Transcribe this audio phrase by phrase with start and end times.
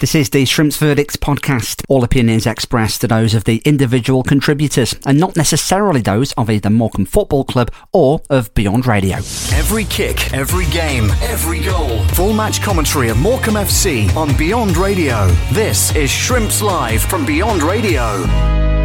[0.00, 1.84] This is the Shrimps Verdicts podcast.
[1.86, 6.70] All opinions expressed are those of the individual contributors and not necessarily those of either
[6.70, 9.18] Morecambe Football Club or of Beyond Radio.
[9.52, 12.02] Every kick, every game, every goal.
[12.14, 15.26] Full match commentary of Morecambe FC on Beyond Radio.
[15.52, 18.79] This is Shrimps Live from Beyond Radio.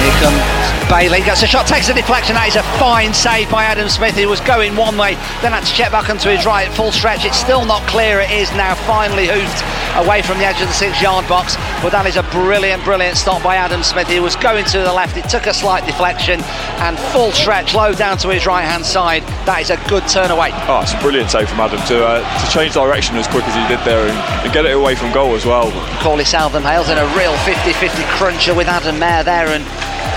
[0.00, 0.49] Come.
[0.90, 2.34] Bailey gets a shot, takes a deflection.
[2.34, 4.18] That is a fine save by Adam Smith.
[4.18, 7.24] He was going one way, then had to check back onto his right, full stretch.
[7.24, 8.18] It's still not clear.
[8.18, 9.62] It is now finally hoofed
[9.94, 11.54] away from the edge of the six-yard box.
[11.78, 14.10] But that is a brilliant, brilliant stop by Adam Smith.
[14.10, 15.14] He was going to the left.
[15.14, 16.42] It took a slight deflection
[16.82, 19.22] and full stretch, low down to his right-hand side.
[19.46, 20.50] That is a good turn away.
[20.66, 23.54] Oh, it's a brilliant save from Adam to uh, to change direction as quick as
[23.54, 25.70] he did there and, and get it away from goal as well.
[26.02, 29.62] Corley Southam Hales in a real 50-50 cruncher with Adam Mayor there and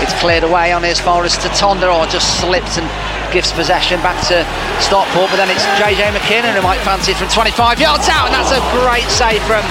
[0.04, 4.14] it's cleared away on as far as Tutonda or just slipped and gives possession back
[4.30, 4.46] to
[4.78, 8.34] Stockport but then it's JJ McKinnon who might fancy it from 25 yards out and
[8.38, 9.66] that's a great save from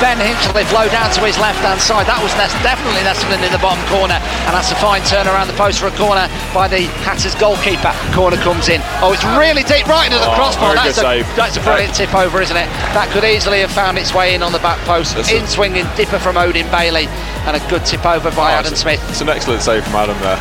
[0.00, 2.08] Ben Hinchliffe low down to his left hand side.
[2.10, 2.32] That was
[2.64, 5.92] definitely Nesbitt in the bottom corner and that's a fine turn around the post for
[5.92, 7.92] a corner by the Hatters goalkeeper.
[8.16, 8.80] Corner comes in.
[9.04, 10.72] Oh it's really deep right into the Oh, crossbar.
[10.74, 12.66] that's a, that's a brilliant tip over isn't it?
[12.96, 15.14] That could easily have found its way in on the back post.
[15.14, 17.06] That's in swinging dipper from Odin Bailey
[17.46, 18.98] and a good tip over by Oh, Adam Smith.
[19.12, 20.40] It's an excellent save from Adam there.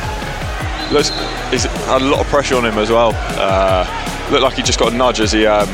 [0.92, 1.10] Looks,
[1.52, 3.14] he's had a lot of pressure on him as well.
[3.16, 3.86] Uh,
[4.32, 5.68] looked like he just got a nudge as he um,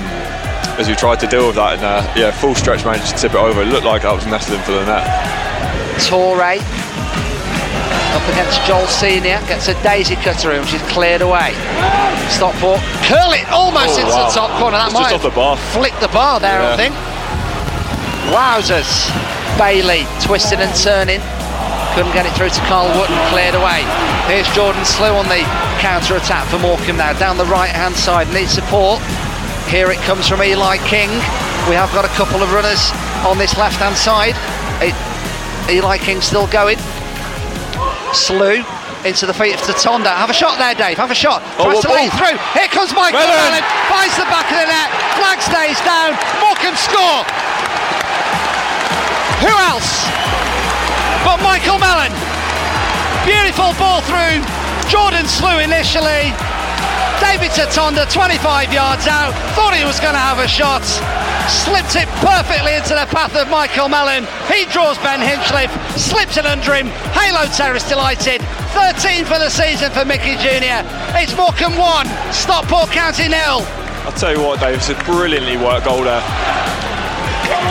[0.78, 3.32] as he tried to deal with that, and uh, yeah, full stretch managed to tip
[3.34, 3.62] it over.
[3.64, 5.06] It looked like that was nestling for the net.
[6.06, 6.62] Torre
[8.18, 11.54] up against Joel Senior gets a daisy cutter in which is cleared away
[12.34, 14.28] Stop Stockport curl it almost Oh, into wow.
[14.30, 15.58] the top corner that It's might just off the bar.
[15.76, 16.96] flick the bar there I think
[18.34, 18.90] wowzers
[19.58, 21.22] Bailey twisting and turning
[21.98, 23.82] couldn't get it through to Carl Wood and cleared away
[24.30, 25.42] here's Jordan Slew on the
[25.82, 29.02] counter attack for Morecambe now down the right hand side needs support
[29.66, 31.10] here it comes from Eli King
[31.66, 32.94] we have got a couple of runners
[33.26, 34.38] on this left hand side
[34.78, 34.94] it,
[35.74, 36.78] Eli King still going
[38.14, 38.62] Slew
[39.02, 40.10] into the feet of Tutonda.
[40.10, 40.98] Have a shot there, Dave.
[40.98, 41.44] Have a shot.
[41.60, 42.18] Oh, Tries oh, to lead oh.
[42.18, 42.38] through.
[42.58, 43.62] Here comes Michael Mellon.
[43.62, 43.64] Mellon.
[43.88, 44.90] Finds the back of the net.
[45.16, 46.18] Flag stays down.
[46.42, 47.24] Morecambe score.
[49.46, 50.27] Who else
[51.28, 52.16] but Michael Mellon?
[53.28, 54.40] Beautiful ball through.
[54.88, 56.32] Jordan Slew initially.
[57.20, 60.86] David Tutonda, 25 yards out, thought he was going to have a shot,
[61.50, 64.24] slipped it perfectly into the path of Michael Mellon.
[64.48, 66.88] He draws Ben Hinchliffe, slips it under him.
[67.12, 68.40] Halo Terrace delighted.
[68.72, 70.80] 13 for the season for Mickey Jr.
[71.20, 73.68] It's Morecambe 1, Stockport County nil.
[74.08, 76.24] I'll tell you what, Dave, it's a brilliantly worked goal there.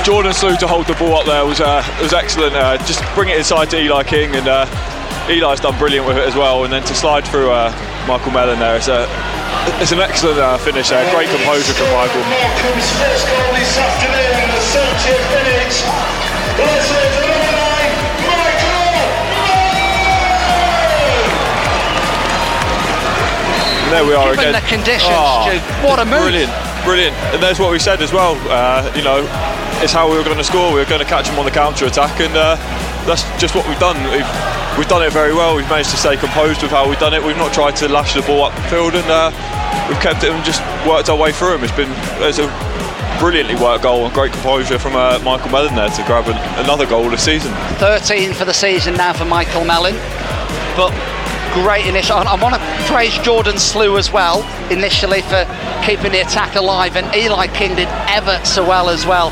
[0.07, 2.55] Jordan Slew to hold the ball up there was uh, was excellent.
[2.55, 4.63] Uh, just bring it inside to Eli King, and uh,
[5.27, 6.63] Eli's done brilliant with it as well.
[6.63, 7.75] And then to slide through uh,
[8.07, 9.11] Michael Mellon there, it's a
[9.83, 11.03] it's an excellent uh, finish there.
[11.11, 12.23] Great composure from Michael.
[12.23, 15.75] Morecambe's first goal this afternoon in the 70th minute.
[16.55, 17.93] Let's say to number nine,
[18.31, 18.87] Michael
[23.83, 24.63] And there we are Given again.
[24.63, 26.23] the conditions, Oh, Stu, what a move.
[26.23, 26.55] Brilliant,
[26.87, 27.15] brilliant.
[27.35, 28.39] And there's what we said as well.
[28.47, 29.27] Uh, you know,
[29.83, 30.73] it's how we were going to score.
[30.73, 32.57] We were going to catch them on the counter attack, and uh,
[33.05, 33.97] that's just what we've done.
[34.11, 34.29] We've,
[34.79, 35.57] we've done it very well.
[35.57, 37.23] We've managed to stay composed with how we've done it.
[37.23, 39.31] We've not tried to lash the ball up the field, and uh,
[39.89, 41.65] we've kept it and just worked our way through them.
[41.65, 41.93] It's been
[42.25, 42.49] it's a
[43.21, 46.87] brilliantly worked goal and great composure from uh, Michael Mellon there to grab an, another
[46.87, 47.53] goal this season.
[47.77, 49.95] 13 for the season now for Michael Mellon.
[50.77, 50.93] But
[51.55, 52.17] great initial.
[52.17, 52.61] I want to
[52.93, 55.47] praise Jordan Slew as well, initially for
[55.85, 59.31] keeping the attack alive, and Eli King did ever so well as well.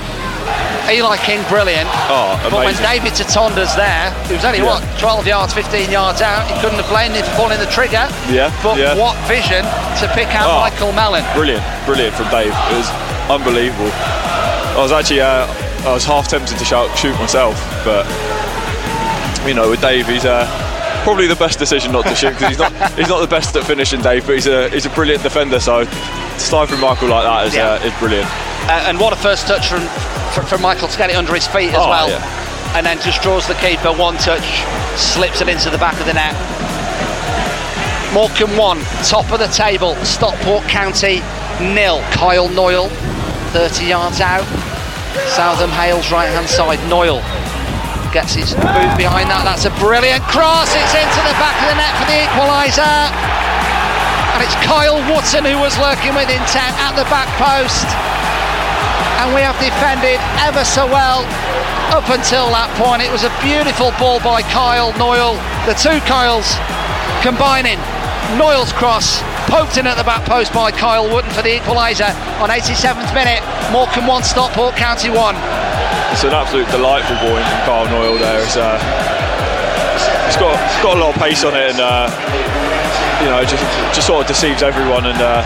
[0.90, 1.88] Eli King, brilliant.
[2.12, 2.84] Oh, But when amazing.
[2.86, 4.78] David Tutonda's there, he was only Yeah.
[4.78, 6.46] what 12 yards, 15 yards out.
[6.46, 8.06] He couldn't have blamed him for pulling the trigger.
[8.30, 8.94] Yeah, But yeah.
[8.94, 10.60] what vision to pick out Oh.
[10.60, 11.24] Michael Mellon.
[11.34, 12.52] Brilliant, brilliant from Dave.
[12.70, 12.88] It was
[13.30, 13.90] unbelievable.
[14.76, 15.46] I was actually, uh,
[15.86, 18.04] I was half tempted to shout, shoot myself, but
[19.46, 20.46] you know, with Dave, he's uh,
[21.04, 23.64] probably the best decision not to shoot because he's not, he's not the best at
[23.64, 25.60] finishing, Dave, but he's a, he's a brilliant defender.
[25.60, 27.72] So to slide from Michael like that is, Yeah.
[27.72, 28.28] uh, is brilliant.
[28.66, 29.82] Uh, and what a first touch from
[30.32, 32.08] from, from Michael to get it under his feet as Oh, well.
[32.08, 32.22] yeah.
[32.74, 34.42] And then just draws the keeper one touch,
[34.98, 36.34] slips it into the back of the net.
[38.12, 39.94] Morecambe one, top of the table.
[40.02, 41.20] Stockport County
[41.60, 42.02] nil.
[42.10, 42.88] Kyle Knoyle,
[43.54, 44.42] 30 yards out.
[45.30, 46.78] Southam Hales right hand side.
[46.90, 47.22] Knoyle
[48.10, 49.42] gets his boot behind that.
[49.46, 50.70] That's a brilliant cross.
[50.74, 52.94] It's into the back of the net for the equaliser.
[54.34, 57.86] And it's Kyle Wootton who was lurking with intent at the back post.
[59.22, 61.22] And we have defended ever so well
[61.94, 63.02] up until that point.
[63.02, 65.38] It was a beautiful ball by Kyle Knoyle.
[65.68, 66.48] The two Kyles
[67.22, 67.78] combining.
[68.40, 72.50] Knoyle's cross poked in at the back post by Kyle Wootton for the equaliser on
[72.50, 73.44] 87th minute.
[73.70, 75.16] Morecambe 1, Stockport County 1.
[76.10, 78.42] It's an absolute delightful ball in from Kyle Knoyle there.
[78.42, 78.80] It's, uh,
[80.26, 82.10] it's got, it's got a lot of pace on it and uh,
[83.22, 83.62] you know just
[83.94, 85.40] just sort of deceives everyone and uh,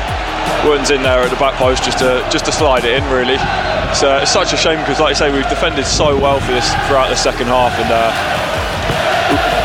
[0.65, 3.39] Wootton's in there at the back post just to just to slide it in really.
[3.39, 6.69] Uh, it's such a shame because like I say we've defended so well for this
[6.87, 8.11] throughout the second half and uh,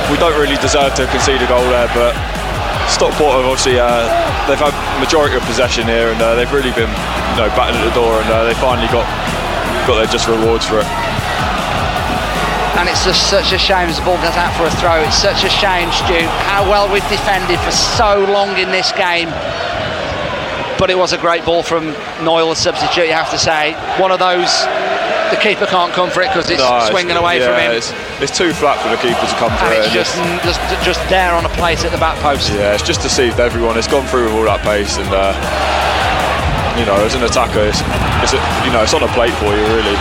[0.10, 2.16] we, we don't really deserve to concede a goal there but
[2.88, 4.08] Stockport have obviously uh,
[4.48, 7.86] they've had majority of possession here and uh, they've really been you know batting at
[7.88, 9.08] the door and uh, they finally got
[9.88, 10.88] got their just rewards for it.
[12.80, 15.00] And it's just such a shame as the ball goes out for a throw.
[15.04, 19.30] It's such a shame, Stu, how well we've defended for so long in this game.
[20.84, 21.96] But it was a great ball from
[22.28, 23.72] Knoyle, the substitute, you have to say.
[24.04, 24.52] One of those
[25.32, 27.72] the keeper can't come for it because it's No, swinging it's- away yeah, from him.
[27.72, 29.88] It's, it's too flat for the keeper to come for and it.
[29.88, 30.12] it's just,
[30.44, 32.52] just just there on a plate at the back post.
[32.52, 33.80] Yeah, it's just deceived everyone.
[33.80, 35.32] It's gone through with all that pace, and uh,
[36.76, 37.80] you know, as an attacker, it's,
[38.20, 39.96] it's a, you know, it's on a plate for you, really.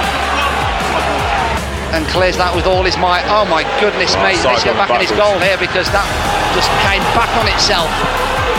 [1.94, 3.22] and clears that with all his might.
[3.30, 6.04] Oh my goodness me, sorry, let's get back in his goal here because that
[6.58, 7.86] just came back on itself,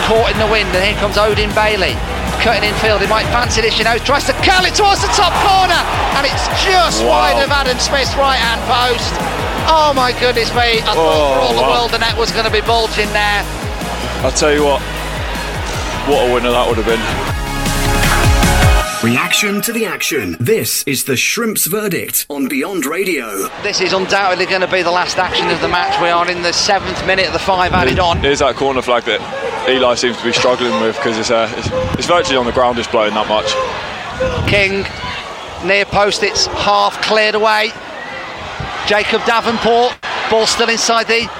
[0.07, 1.95] caught in the wind, and here comes Odin Bailey.
[2.41, 5.31] Cutting infield, he might fancy this, you know, tries to curl it towards the top
[5.47, 5.79] corner,
[6.19, 7.23] and it's just Wow.
[7.31, 9.13] wide of Adam Smith's right hand post.
[9.71, 12.43] Oh my goodness me, I thought for Oh, all the world the net was going
[12.45, 13.43] to be bulging there.
[14.27, 14.81] I'll tell you what,
[16.09, 16.99] what a winner that would have been.
[19.03, 20.37] Reaction to the action.
[20.39, 23.49] This is the Shrimps verdict on Beyond Radio.
[23.61, 26.01] This is undoubtedly going to be the last action of the match.
[26.01, 28.19] We are in the seventh minute of the five added on.
[28.19, 29.19] Here's that corner flag that
[29.67, 32.77] Eli seems to be struggling with because it's, uh, it's, it's virtually on the ground,
[32.77, 33.55] it's blowing that much.
[34.49, 34.83] King
[35.65, 37.71] near post, it's half cleared away.
[38.87, 39.95] Jacob Davenport,
[40.29, 41.31] ball still inside the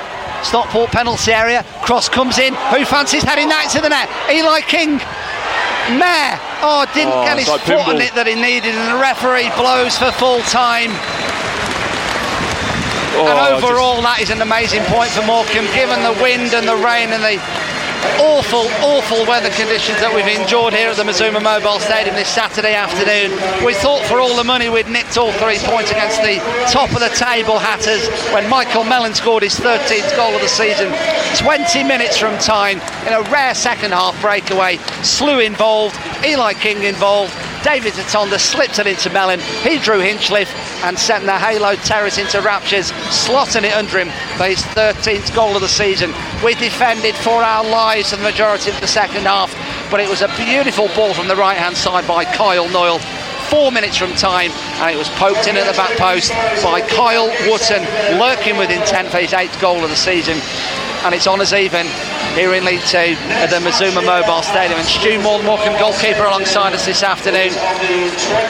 [0.44, 1.64] Stockport penalty area.
[1.84, 2.54] Cross comes in.
[2.72, 4.08] Who fancies heading that into the net?
[4.32, 5.00] Eli King.
[6.00, 6.40] Mayor.
[6.64, 9.52] Oh, didn't Oh, get his like foot on it that he needed, and the referee
[9.60, 10.96] blows for full time.
[13.20, 16.80] Oh, and overall, that is an amazing point for Morecambe, given the wind and the
[16.80, 17.38] rain and the
[18.20, 22.76] awful, awful weather conditions that we've endured here at the Mazuma Mobile Stadium this Saturday
[22.76, 23.32] afternoon.
[23.66, 26.40] We thought for all the money we'd nicked all three points against the
[26.72, 30.92] top of the table Hatters when Michael Mellon scored his 13th goal of the season.
[31.38, 34.78] 20 minutes from time in a rare second half breakaway.
[35.04, 35.96] Slew involved,
[36.26, 37.34] Eli King involved.
[37.64, 39.40] David Tutonda slipped it into Mellon.
[39.64, 44.46] He drew Hinchliffe and sent the Halo Terrace into raptures, slotting it under him for
[44.46, 46.14] his 13th goal of the season.
[46.44, 49.54] We defended for our lives for the majority of the second half,
[49.90, 53.00] but it was a beautiful ball from the right hand side by Kyle Knoyle.
[53.54, 54.50] Four minutes from time,
[54.82, 56.34] and it was poked in at the back post
[56.66, 57.86] by Kyle Wootton,
[58.18, 60.42] lurking with intent for his eighth goal of the season.
[61.06, 61.86] And it's on honours even
[62.34, 63.14] here in League Two
[63.44, 64.80] at the Mazuma Mobile Stadium.
[64.80, 67.54] And Stu Morecambe goalkeeper, alongside us this afternoon.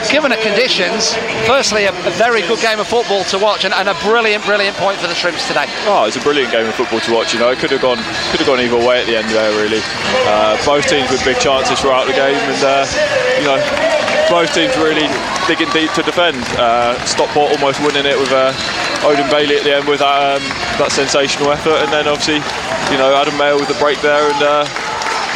[0.08, 1.12] Given the conditions,
[1.44, 4.74] firstly, a, a very good game of football to watch and, and a brilliant, brilliant
[4.78, 5.66] point for the Shrimps today.
[5.84, 7.34] Oh, it's a brilliant game of football to watch.
[7.34, 8.00] You know, it could have gone,
[8.32, 9.52] could have gone either way at the end there.
[9.60, 9.84] Really,
[10.24, 12.86] uh, both teams with big chances throughout the game, and uh,
[13.36, 13.60] you know,
[14.30, 15.06] both teams really
[15.46, 16.38] digging deep to defend.
[16.56, 18.52] Uh, Stockport almost winning it with uh,
[19.04, 20.42] Odin Bailey at the end with that, um,
[20.80, 22.40] that sensational effort, and then obviously,
[22.92, 24.64] you know, Adam Mayor with the break there, and uh,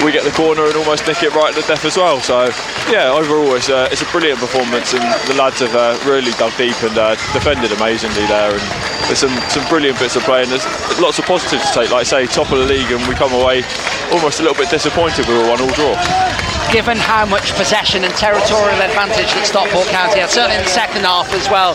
[0.05, 2.21] we get the corner and almost nick it right at the death as well.
[2.21, 2.49] So,
[2.89, 6.57] yeah, overall, it's a, it's a brilliant performance, and the lads have uh, really dug
[6.57, 8.55] deep and uh, defended amazingly there.
[8.55, 8.65] And
[9.11, 10.67] there's some, some brilliant bits of play, and there's
[10.99, 11.91] lots of positives to take.
[11.91, 13.67] Like I say, top of the league, and we come away
[14.15, 16.48] almost a little bit disappointed with a one-all draw.
[16.73, 21.05] Given how much possession and territorial advantage that Stockport County had, certainly in the second
[21.05, 21.73] half as well,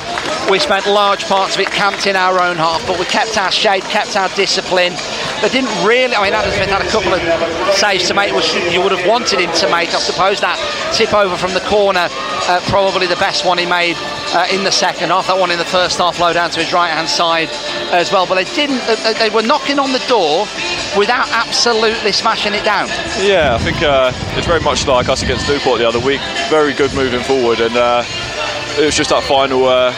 [0.52, 3.52] we spent large parts of it camped in our own half, but we kept our
[3.52, 4.94] shape, kept our discipline.
[5.42, 7.22] They didn't really, I mean, Adam Smith had a couple of
[7.74, 9.94] saves to make, which you would have wanted him to make.
[9.94, 10.60] I suppose that
[10.94, 12.08] tip over from the corner,
[12.48, 13.96] uh, probably the best one he made
[14.36, 15.28] uh, in the second half.
[15.28, 17.50] That one in the first half, low down to his right hand side
[17.92, 18.26] as well.
[18.28, 20.46] But they didn't, uh, they were knocking on the door
[20.98, 22.88] without absolutely smashing it down.
[23.20, 26.22] Yeah, I think uh, it's very much like us against Newport the other week.
[26.50, 28.04] Very good moving forward, and uh,
[28.78, 29.92] it was just that final, uh,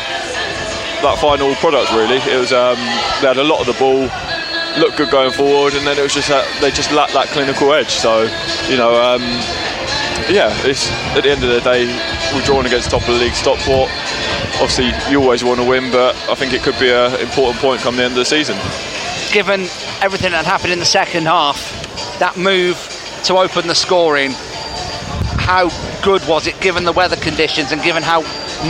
[1.01, 2.17] that final product really.
[2.17, 2.77] It was um,
[3.21, 4.09] they had a lot of the ball,
[4.79, 7.73] looked good going forward, and then it was just that they just lacked that clinical
[7.73, 7.91] edge.
[7.91, 8.23] So,
[8.69, 9.21] you know, um,
[10.29, 11.85] yeah, it's at the end of the day
[12.33, 13.89] we're drawn against top of the league Stockport.
[14.61, 17.81] Obviously, you always want to win, but I think it could be an important point
[17.81, 18.57] come the end of the season.
[19.31, 19.61] given
[20.01, 21.59] everything that happened in the second half,
[22.19, 22.77] that move
[23.25, 24.31] to open the scoring,
[25.45, 25.69] how
[26.03, 28.21] good was it given the weather conditions and given how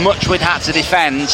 [0.02, 1.28] much we'd had to defend?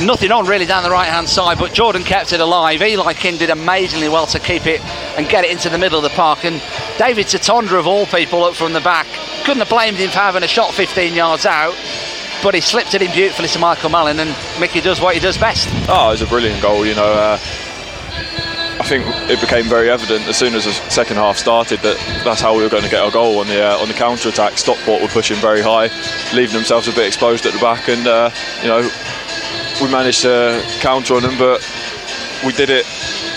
[0.00, 2.80] nothing on really down the right hand side, but Jordan kept it alive.
[2.80, 4.80] Eli King did amazingly well to keep it
[5.16, 6.44] and get it into the middle of the park.
[6.44, 6.62] And
[6.98, 9.06] David Tutonda, of all people, up from the back,
[9.44, 11.74] couldn't have blamed him for having a shot 15 yards out.
[12.42, 15.38] But he slipped it in beautifully to Michael Mellon, and Mickey does what he does
[15.38, 15.68] best.
[15.88, 16.84] Oh, it was a brilliant goal.
[16.84, 17.38] You know, uh,
[18.98, 22.54] think it became very evident as soon as the second half started that that's how
[22.54, 24.58] we were going to get our goal on the uh, on the counter attack.
[24.58, 25.88] Stockport were pushing very high,
[26.36, 28.28] leaving themselves a bit exposed at the back, and uh,
[28.60, 28.82] you know
[29.80, 31.64] we managed to counter on them, but
[32.44, 32.86] we did it.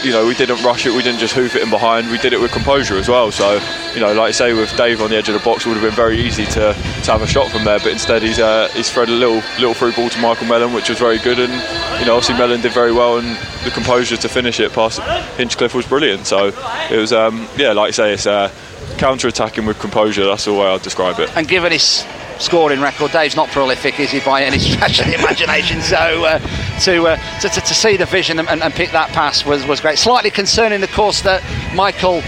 [0.03, 0.91] You know, we didn't rush it.
[0.91, 2.11] We didn't just hoof it in behind.
[2.11, 3.31] We did it with composure as well.
[3.31, 3.59] So,
[3.93, 5.77] you know, like I say, with Dave on the edge of the box, it would
[5.77, 7.79] have been very easy to, to have a shot from there.
[7.79, 10.89] But instead, he's uh, he's thread a little little through ball to Michael Mellon, which
[10.89, 11.39] was very good.
[11.39, 11.53] And
[11.99, 14.99] you know, obviously Mellon did very well, and the composure to finish it past
[15.37, 16.27] Hinchliffe was brilliant.
[16.27, 16.51] So
[16.91, 18.51] it was, um, yeah, like I say, it's uh,
[18.97, 20.25] counter attacking with composure.
[20.25, 21.35] That's the way I'd describe it.
[21.35, 22.05] And given his
[22.39, 25.81] scoring record, Dave's not prolific, is he, by any stretch of the imagination?
[25.81, 26.39] So uh,
[26.81, 29.81] to, uh, to, to, to see the vision and, and pick that pass was, was
[29.81, 29.97] great.
[29.97, 31.43] Slightly concerning, of course, that
[31.75, 32.21] Michael.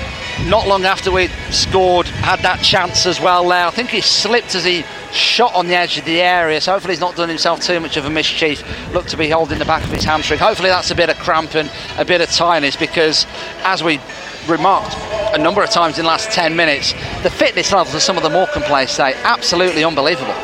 [0.45, 3.65] Not long after we scored, had that chance as well there.
[3.65, 6.93] I think he slipped as he shot on the edge of the area, so hopefully
[6.93, 8.63] he's not done himself too much of a mischief.
[8.93, 10.39] Looked to be holding the back of his hamstring.
[10.39, 13.25] Hopefully that's a bit of cramp and a bit of tiredness because,
[13.63, 13.99] as we
[14.47, 14.95] remarked
[15.33, 16.93] a number of times in the last 10 minutes,
[17.23, 20.35] the fitness levels of some of the Morecambe players say absolutely unbelievable.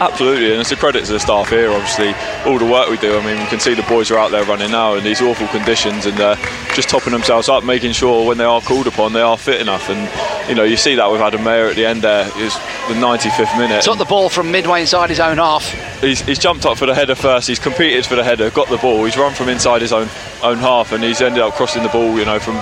[0.00, 1.70] Absolutely, and it's a credit to the staff here.
[1.70, 2.14] Obviously,
[2.44, 3.16] all the work we do.
[3.16, 5.46] I mean, we can see the boys are out there running now in these awful
[5.48, 6.34] conditions, and uh,
[6.74, 9.88] just topping themselves up, making sure when they are called upon, they are fit enough.
[9.88, 12.26] And you know, you see that with Adam Mayor at the end there.
[12.38, 12.54] Is
[12.88, 13.82] the 95th minute.
[13.82, 15.70] Took the ball from midway inside his own half.
[16.00, 17.48] He's, he's jumped up for the header first.
[17.48, 19.04] He's competed for the header, got the ball.
[19.04, 20.08] He's run from inside his own
[20.42, 22.18] own half, and he's ended up crossing the ball.
[22.18, 22.56] You know, from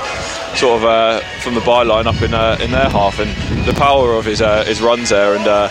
[0.55, 3.31] sort of uh, from the byline up in uh, in their half, and
[3.67, 5.69] the power of his uh, his runs there, and uh,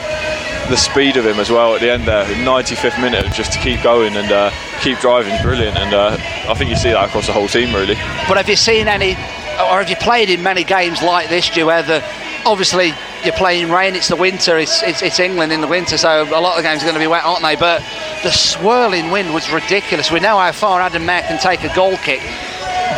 [0.69, 2.25] the speed of him as well at the end there.
[2.25, 5.77] 95th minute, just to keep going and uh, keep driving, brilliant.
[5.77, 6.17] And uh,
[6.49, 7.95] I think you see that across the whole team, really.
[8.27, 11.65] But have you seen any, or have you played in many games like this, Stu,
[11.65, 12.03] where the,
[12.45, 16.23] obviously you're playing rain, it's the winter, it's, it's, it's England in the winter, so
[16.23, 17.55] a lot of the games are going to be wet, aren't they?
[17.55, 17.83] But
[18.23, 20.09] the swirling wind was ridiculous.
[20.09, 22.21] We know how far Adam Mayor can take a goal kick.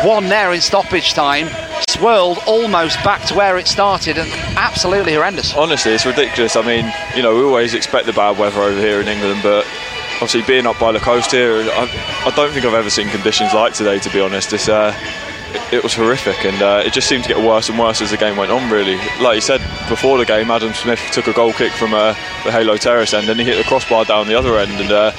[0.04, 1.48] One there in stoppage time,
[1.94, 5.54] swirled almost back to where it started, and absolutely horrendous.
[5.54, 6.56] Honestly, it's ridiculous.
[6.56, 9.66] I mean, you know, we always expect the bad weather over here in England, but
[10.14, 13.54] obviously being up by the coast here, I, I don't think I've ever seen conditions
[13.54, 13.98] like today.
[13.98, 14.68] To be honest, it's.
[14.68, 14.92] Uh,
[15.54, 18.10] it, it was horrific, and uh, it just seemed to get worse and worse as
[18.10, 18.70] the game went on.
[18.70, 22.08] Really, like you said before the game, Adam Smith took a goal kick from uh,
[22.44, 25.12] the Halo Terrace end, and he hit the crossbar down the other end, and uh,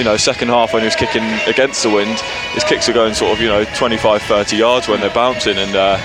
[0.00, 2.18] you know, second half when he was kicking against the wind,
[2.56, 5.58] his kicks are going sort of, you know, 25, 30 yards when they're bouncing.
[5.58, 5.98] And uh,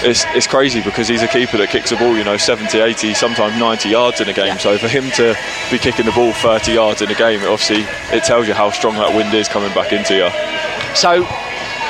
[0.00, 3.12] it's, it's crazy because he's a keeper that kicks a ball, you know, 70, 80,
[3.12, 4.58] sometimes 90 yards in a game.
[4.58, 5.36] So for him to
[5.70, 7.84] be kicking the ball 30 yards in a game, it obviously,
[8.16, 10.32] it tells you how strong that wind is coming back into you.
[10.96, 11.28] So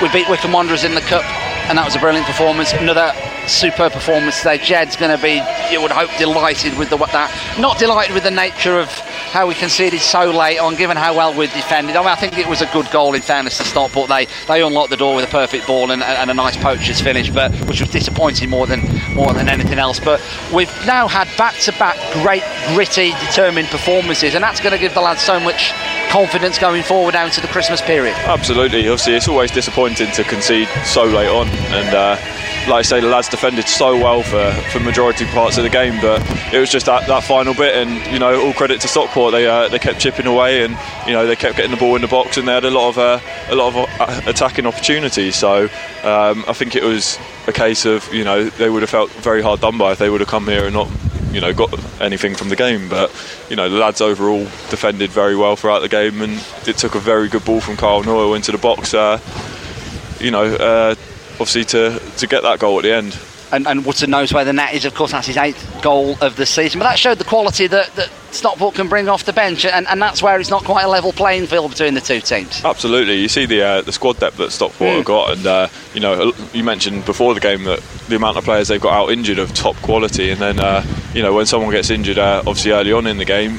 [0.02, 1.22] we beat Wycombe Wanderers in the Cup,
[1.70, 2.72] and that was a brilliant performance.
[2.72, 3.14] Another
[3.46, 4.58] superb performance today.
[4.58, 5.38] Ged's going to be,
[5.70, 7.30] you would hope, delighted with the that.
[7.60, 8.90] Not delighted with the nature of
[9.34, 11.96] how we conceded so late on, given how well we defended.
[11.96, 14.08] I mean, I think it was a good goal in fairness to Stockport.
[14.08, 17.30] They they unlocked the door with a perfect ball and, and a nice poacher's finish,
[17.30, 18.80] but which was disappointing more than
[19.12, 19.98] more than anything else.
[19.98, 20.22] But
[20.54, 25.20] we've now had back-to-back great, gritty, determined performances, and that's going to give the lads
[25.20, 25.72] so much
[26.10, 28.14] confidence going forward down to the Christmas period.
[28.18, 28.86] Absolutely.
[28.86, 32.16] Obviously, it's always disappointing to concede so late on, and uh,
[32.68, 36.00] like I say, the lads defended so well for for majority parts of the game,
[36.00, 36.20] but
[36.52, 39.32] it was just that, that final bit, and you know, all credit to Stockport.
[39.32, 42.02] They uh, they kept chipping away, and you know, they kept getting the ball in
[42.02, 45.36] the box, and they had a lot of uh, a lot of uh, attacking opportunities.
[45.36, 45.64] So
[46.02, 49.42] um, I think it was a case of you know they would have felt very
[49.42, 50.88] hard done by if they would have come here and not
[51.32, 52.88] you know got anything from the game.
[52.88, 53.12] But
[53.50, 57.00] you know the lads overall defended very well throughout the game, and it took a
[57.00, 58.94] very good ball from Carl Knoyle into the box.
[58.94, 59.20] Uh,
[60.20, 60.94] you know, uh,
[61.34, 63.18] obviously to to get that goal at the end.
[63.52, 64.84] And, and Wootton knows where the net is.
[64.84, 66.80] Of course, that's his eighth goal of the season.
[66.80, 70.02] But that showed the quality that, that Stockport can bring off the bench, and, and
[70.02, 72.64] that's where it's not quite a level playing field between the two teams.
[72.64, 74.96] Absolutely, you see the uh, the squad depth that Stockport Mm.
[74.96, 78.44] have got, and uh, you know you mentioned before the game that the amount of
[78.44, 81.70] players they've got out injured of top quality, and then uh, you know when someone
[81.70, 83.58] gets injured, uh, obviously early on in the game.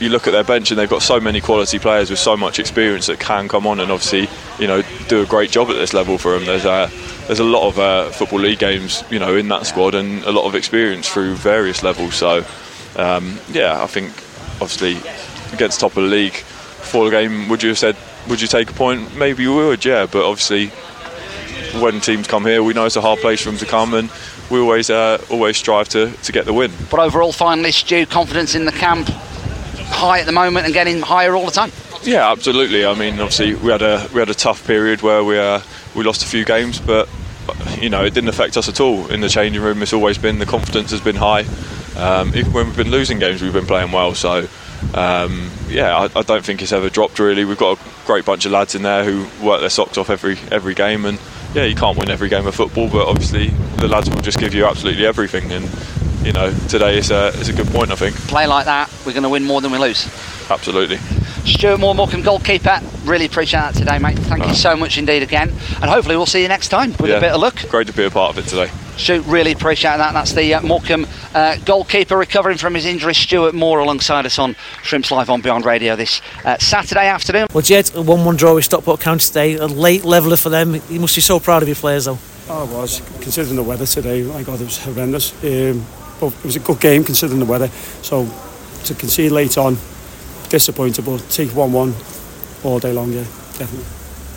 [0.00, 2.58] You look at their bench and they've got so many quality players with so much
[2.58, 4.28] experience that can come on and obviously,
[4.58, 6.46] you know, do a great job at this level for them.
[6.46, 6.88] There's uh,
[7.26, 10.32] there's a lot of uh, football league games, you know, in that squad and a
[10.32, 12.14] lot of experience through various levels.
[12.14, 12.44] So,
[12.96, 14.08] um, yeah, I think
[14.60, 14.96] obviously
[15.52, 17.96] against top of the league for the game, would you have said,
[18.28, 19.14] would you take a point?
[19.16, 20.06] Maybe you would, yeah.
[20.06, 20.68] But obviously,
[21.80, 24.10] when teams come here, we know it's a hard place for them to come, and
[24.50, 26.72] we always uh, always strive to, to get the win.
[26.90, 29.10] But overall, finally, Stu, confidence in the camp
[29.90, 31.70] high at the moment and getting higher all the time.
[32.02, 32.86] Yeah, absolutely.
[32.86, 35.60] I mean, obviously we had a we had a tough period where we uh,
[35.94, 37.08] we lost a few games, but
[37.78, 39.82] you know it didn't affect us at all in the changing room.
[39.82, 41.44] It's always been the confidence has been high.
[41.96, 44.14] Um, even when we've been losing games, we've been playing well.
[44.14, 44.48] So
[44.94, 47.44] um, yeah, I, I, don't think it's ever dropped really.
[47.44, 50.38] We've got a great bunch of lads in there who work their socks off every
[50.50, 51.20] every game, and
[51.54, 54.54] yeah, you can't win every game of football, but obviously the lads will just give
[54.54, 55.52] you absolutely everything.
[55.52, 55.66] And
[56.24, 57.90] you know, today is a is a good point.
[57.90, 58.16] I think.
[58.28, 60.06] Play like that, we're going to win more than we lose.
[60.50, 60.98] Absolutely.
[61.46, 62.80] Stuart Moore, Morecambe goalkeeper.
[63.04, 64.18] Really appreciate that today, mate.
[64.18, 67.16] Thank you so much indeed again, and hopefully we'll see you next time with yeah,
[67.16, 67.56] a bit of luck.
[67.70, 68.70] Great to be a part of it today.
[68.98, 70.12] Stuart, really appreciate that.
[70.12, 74.54] That's the uh, Morecambe uh, goalkeeper recovering from his injury, Stuart Moore, alongside us on
[74.82, 77.46] Shrimps Live on Beyond Radio this uh, Saturday afternoon.
[77.54, 80.74] Well, Ged, a 1 1 draw with Stockport County today, a late leveller for them.
[80.90, 82.18] You must be so proud of your players, though.
[82.50, 84.22] Oh, I was, considering the weather today.
[84.24, 85.32] My God, it was horrendous.
[85.44, 85.86] Um,
[86.20, 87.68] but it was a good game considering the weather.
[88.02, 88.28] So
[88.84, 89.76] to concede late on,
[90.48, 91.94] disappointed, but take 1 1
[92.64, 93.24] all day long, yeah,
[93.58, 93.86] definitely.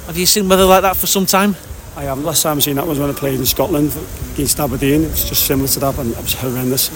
[0.07, 1.55] Have you seen weather like that for some time?
[1.95, 2.19] I have.
[2.19, 3.95] Last time I seen that was when I played in Scotland
[4.33, 5.03] against Aberdeen.
[5.03, 6.89] It was just similar to that, and it was horrendous.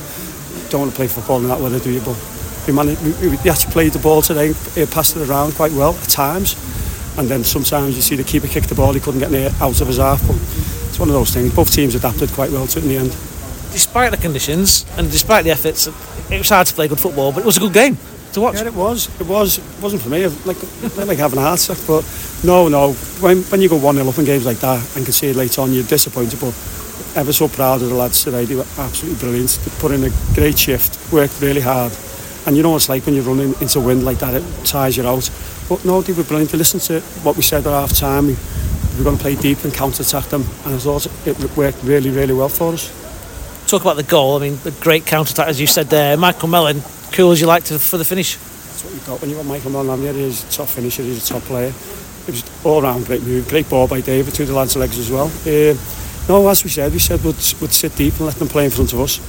[0.69, 2.01] Don't want to play football in that weather, do you?
[2.01, 2.17] But
[2.65, 3.01] we managed.
[3.21, 6.55] We, we actually played the ball today, It passed it around quite well at times,
[7.17, 8.93] and then sometimes you see the keeper kick the ball.
[8.93, 10.25] He couldn't get near out of his half.
[10.25, 10.35] But
[10.89, 11.53] it's one of those things.
[11.53, 13.15] Both teams adapted quite well to it in the end.
[13.71, 17.41] Despite the conditions and despite the efforts, it was hard to play good football, but
[17.41, 17.97] it was a good game
[18.33, 18.55] to watch.
[18.55, 19.09] Yeah, it was.
[19.19, 19.57] It was.
[19.57, 20.27] It wasn't for me.
[20.27, 20.57] Like,
[21.07, 22.03] like having a heart attack, but
[22.43, 22.93] no, no.
[23.21, 25.35] When when you go one 0 up in games like that and can see it
[25.35, 26.39] late on, you're disappointed.
[26.39, 26.53] But
[27.17, 28.45] ever so proud of the lads today.
[28.45, 29.49] They were absolutely brilliant.
[29.49, 31.91] They put in a great shift, worked really hard.
[32.45, 34.95] And you know what it's like when you're running into wind like that, it tires
[34.95, 35.29] you out.
[35.67, 36.51] But no, they were brilliant.
[36.51, 39.35] To listen to what we said at half time, we, we were going to play
[39.35, 40.43] deep and counter attack them.
[40.65, 43.06] And I thought it worked really, really well for us.
[43.67, 44.37] Talk about the goal.
[44.37, 46.15] I mean, the great counter attack, as you said there.
[46.15, 46.81] Michael Mellon,
[47.11, 48.37] cool as you like to, for the finish.
[48.37, 50.15] That's what you got when you got Michael Mellon.
[50.15, 51.67] He's a top finisher, he's a top player.
[51.67, 55.11] It was all round great move, great ball by David to the lads' legs as
[55.11, 55.27] well.
[55.43, 55.75] Uh,
[56.29, 58.71] no, as we said, we said we'd, we'd sit deep and let them play in
[58.71, 59.19] front of us.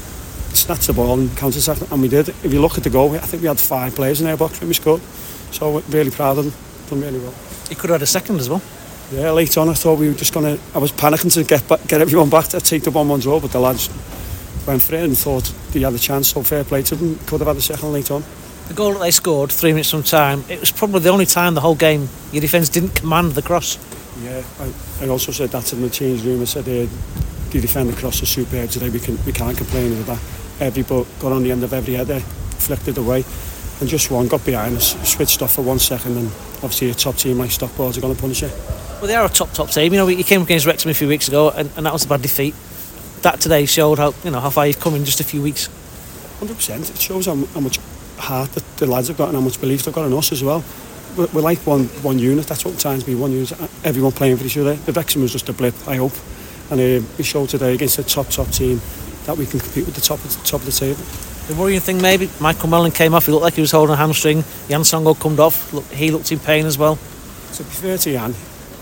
[0.56, 2.28] Snatch the ball and counter attack, and we did.
[2.28, 4.60] If you look at the goal, I think we had five players in our box
[4.60, 5.02] when we scored.
[5.50, 6.54] So really proud of them,
[6.90, 7.34] done really well.
[7.70, 8.62] You could have had a second as well.
[9.10, 11.66] Yeah, late on I thought we were just going to, I was panicking to get
[11.66, 13.88] back, get everyone back to take the 1-1 draw, but the lads
[14.68, 17.40] went for it and thought they had a chance, so fair play to them, could
[17.40, 18.22] have had a second late on.
[18.68, 21.54] The goal that they scored three minutes from time, it was probably the only time
[21.54, 23.78] the whole game your defence didn't command the cross.
[24.22, 26.42] Yeah, I, I also said that in the change room.
[26.42, 26.86] I said uh,
[27.50, 28.90] the defender cross was superb today.
[28.90, 30.66] We can we can't complain about that.
[30.66, 33.24] Every ball got on the end of every header, flicked it away,
[33.80, 36.26] and just one got behind us, switched off for one second, and
[36.62, 38.52] obviously a top team like Stockport are going to punish it.
[38.98, 39.92] Well, they are a top top team.
[39.94, 42.08] You know, you came against Wrexham a few weeks ago, and, and that was a
[42.08, 42.54] bad defeat.
[43.22, 45.68] That today showed how you know how far you've come in just a few weeks.
[46.38, 46.90] Hundred percent.
[46.90, 47.78] It shows how, how much
[48.16, 50.42] heart that the lads have got and how much belief they've got in us as
[50.42, 50.62] well.
[51.16, 52.46] We're, we're like one one unit.
[52.46, 53.14] That's what trying to be.
[53.14, 53.52] One unit.
[53.84, 54.74] Everyone playing for each other.
[54.74, 55.74] The Wrexham was just a blip.
[55.88, 56.12] I hope,
[56.70, 58.80] and uh, we showed today against a top top team
[59.26, 61.02] that we can compete with the top of the top of the table.
[61.48, 63.26] The worrying thing maybe Michael Mellon came off.
[63.26, 64.44] He looked like he was holding a hamstring.
[64.68, 65.72] Yann Songo'o come off.
[65.72, 66.96] Look, he looked in pain as well.
[67.54, 68.34] To be fair to Yann,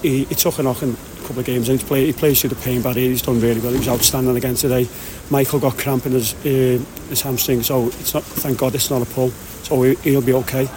[0.02, 2.40] he, he took a knock in a couple of games and he, play, he plays
[2.40, 3.08] through the pain barrier.
[3.08, 3.72] He's done really well.
[3.72, 4.88] He was outstanding again today.
[5.30, 8.22] Michael got cramp in his, uh, his hamstring, so it's not.
[8.22, 9.30] Thank God it's not a pull.
[9.30, 10.68] So he'll be okay.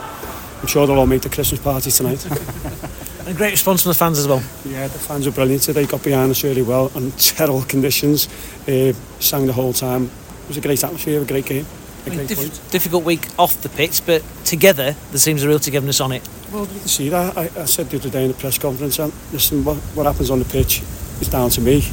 [0.62, 2.26] I'm sure they'll all make the Christmas party tonight.
[3.20, 4.44] and a great response from the fans as well.
[4.66, 5.86] Yeah, the fans were brilliant today.
[5.86, 8.28] Got behind us really well and terrible conditions.
[8.68, 10.06] Uh, sang the whole time.
[10.06, 11.66] It was a great atmosphere, a great game.
[11.66, 15.48] A I mean, great diff- difficult week off the pitch, but together there seems a
[15.48, 16.28] real togetherness on it.
[16.52, 17.38] Well, you can see that.
[17.38, 20.32] I, I said the other day in the press conference, um, listen, what, what happens
[20.32, 20.82] on the pitch
[21.22, 21.84] is down to me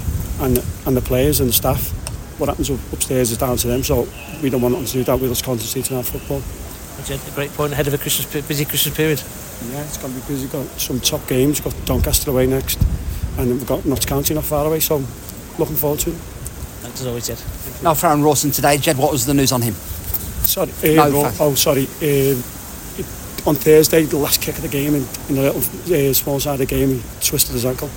[0.41, 1.91] and and the players and the staff.
[2.39, 3.83] What happens up- upstairs is down to them.
[3.83, 4.07] So
[4.43, 5.19] we don't want them to do that.
[5.21, 6.41] We'll just concentrate on our football.
[6.41, 9.23] Which a great point ahead of a Christmas busy Christmas period.
[9.73, 10.43] Yeah, it's going to be busy.
[10.45, 11.63] We've got some top games.
[11.63, 12.81] We've got Doncaster away next,
[13.39, 14.81] and we've got Notts County not far away.
[14.81, 14.97] So
[15.59, 16.17] looking forward to it.
[16.83, 17.83] Thanks as always, Ged.
[17.83, 18.79] No, Farrend Rawson today.
[18.79, 19.75] Ged, what was the news on him?
[19.75, 20.71] Sorry.
[20.83, 21.89] Uh, No, Ro- oh, sorry.
[22.01, 22.43] It-
[23.47, 26.59] on Thursday, the last kick of the game, in, a little uh, small side of
[26.59, 27.91] the game, he twisted his ankle.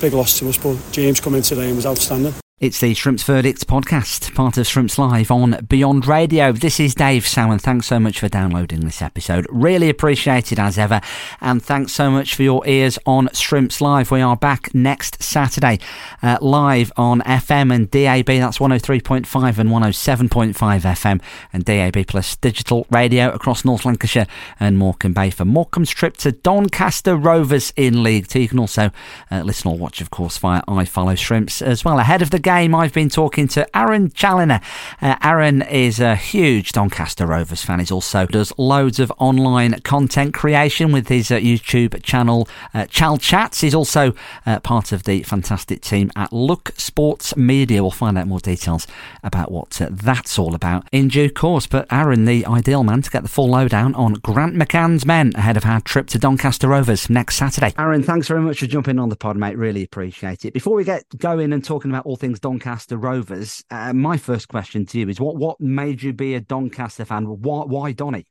[0.00, 2.34] Big loss to us, but James come in today and was outstanding.
[2.64, 6.50] It's the Shrimps Verdict podcast, part of Shrimps Live on Beyond Radio.
[6.50, 7.58] This is Dave Salmon.
[7.58, 9.46] Thanks so much for downloading this episode.
[9.50, 11.02] Really appreciated as ever.
[11.42, 14.10] And thanks so much for your ears on Shrimps Live.
[14.10, 15.78] We are back next Saturday,
[16.22, 18.28] uh, live on FM and DAB.
[18.40, 21.20] That's 103.5 and 107.5 FM
[21.52, 24.26] and DAB plus digital radio across North Lancashire
[24.58, 28.40] and Morecambe Bay for Morecambe's trip to Doncaster Rovers in League Two.
[28.40, 28.90] You can also
[29.30, 31.98] uh, listen or watch, of course, via iFollow Shrimps as well.
[31.98, 34.60] Ahead of the game, game, I've been talking to Aaron Challoner.
[35.02, 37.80] Uh, Aaron is a huge Doncaster Rovers fan.
[37.80, 43.18] He also does loads of online content creation with his uh, YouTube channel, uh, Chal
[43.18, 43.60] Chats.
[43.60, 44.14] He's also
[44.46, 47.82] uh, part of the fantastic team at Look Sports Media.
[47.82, 48.86] We'll find out more details
[49.24, 51.66] about what uh, that's all about in due course.
[51.66, 55.56] But Aaron, the ideal man to get the full lowdown on Grant McCann's men ahead
[55.56, 57.74] of our trip to Doncaster Rovers next Saturday.
[57.76, 59.58] Aaron, thanks very much for jumping on the pod, mate.
[59.58, 60.52] Really appreciate it.
[60.52, 64.86] Before we get going and talking about all things Doncaster Rovers, uh, my first question
[64.86, 67.24] to you is what what made you be a Doncaster fan?
[67.24, 68.26] Why, why Donny?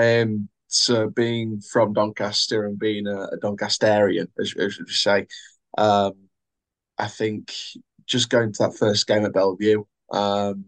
[0.00, 5.26] Um, so being from Doncaster and being a, a Doncasterian, as, as you say,
[5.76, 6.12] um,
[6.98, 7.52] I think
[8.06, 9.86] just going to that first game at Belle Vue.
[10.10, 10.66] Um,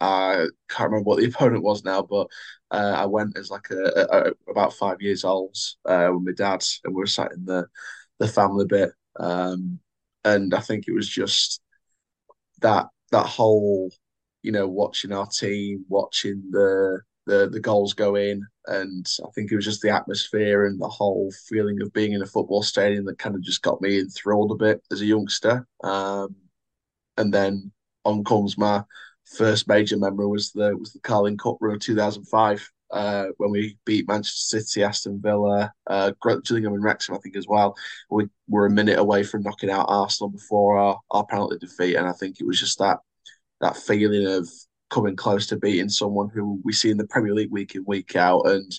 [0.00, 2.28] I can't remember what the opponent was now, but
[2.70, 6.32] uh, I went as like a, a, a about five years old uh, with my
[6.32, 7.66] dad, and we were sat in the
[8.18, 9.78] the family bit, um,
[10.24, 11.60] and I think it was just
[12.60, 13.90] that that whole,
[14.42, 19.50] you know, watching our team, watching the the the goals go in, and I think
[19.50, 23.04] it was just the atmosphere and the whole feeling of being in a football stadium
[23.06, 25.66] that kind of just got me enthralled a bit as a youngster.
[25.82, 26.34] Um,
[27.16, 27.72] and then
[28.04, 28.82] on comes my
[29.24, 33.76] first major memory was the was the Carling Cup run of 2005 uh, when we
[33.84, 36.12] beat Manchester City, Aston Villa, uh,
[36.44, 37.76] Gillingham and Wrexham, I think as well.
[38.10, 42.06] We were a minute away from knocking out Arsenal before our, our penalty defeat, and
[42.06, 42.98] I think it was just that
[43.60, 44.48] that feeling of
[44.90, 48.16] coming close to beating someone who we see in the Premier League week in week
[48.16, 48.72] out, and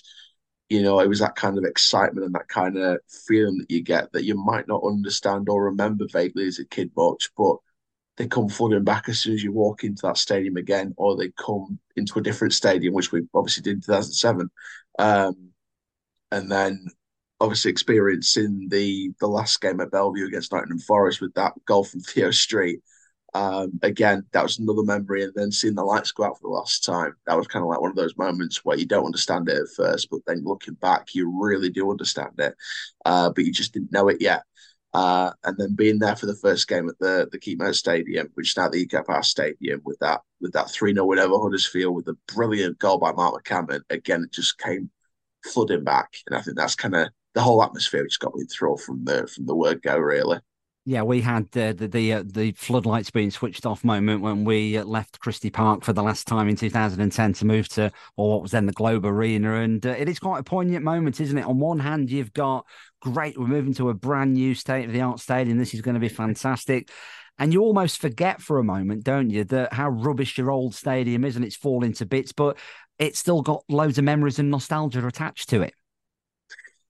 [0.68, 3.82] you know it was that kind of excitement and that kind of feeling that you
[3.82, 7.56] get that you might not understand or remember vaguely as a kid much, but
[8.16, 11.30] they come flooding back as soon as you walk into that stadium again, or they
[11.38, 14.50] come into a different stadium, which we obviously did in 2007.
[14.98, 15.50] Um,
[16.32, 16.86] and then
[17.40, 21.84] obviously experiencing the the last game at Belle Vue against Nottingham Forest with that goal
[21.84, 22.80] from Theo Street.
[23.34, 25.22] Um, again, that was another memory.
[25.22, 27.68] And then seeing the lights go out for the last time, that was kind of
[27.68, 30.74] like one of those moments where you don't understand it at first, but then looking
[30.74, 32.54] back, you really do understand it,
[33.04, 34.42] uh, but you just didn't know it yet.
[34.96, 38.52] Uh, and then being there for the first game at the the Keepmoat Stadium, which
[38.52, 42.16] is now the Power Stadium, with that with that three 0 whatever Huddersfield with a
[42.34, 43.82] brilliant goal by Mark McCammon.
[43.90, 44.90] Again, it just came
[45.44, 48.78] flooding back, and I think that's kind of the whole atmosphere just got me through
[48.78, 50.38] from the from the word go really.
[50.88, 54.78] Yeah, we had uh, the the, uh, the floodlights being switched off moment when we
[54.78, 58.42] uh, left Christie Park for the last time in 2010 to move to or what
[58.42, 61.44] was then the Globe Arena, and uh, it is quite a poignant moment, isn't it?
[61.44, 62.64] On one hand, you've got
[63.12, 65.58] great, we're moving to a brand new state of the art stadium.
[65.58, 66.90] This is going to be fantastic.
[67.38, 71.24] And you almost forget for a moment, don't you, that how rubbish your old stadium
[71.24, 72.58] is and it's falling to bits, but
[72.98, 75.74] it's still got loads of memories and nostalgia attached to it.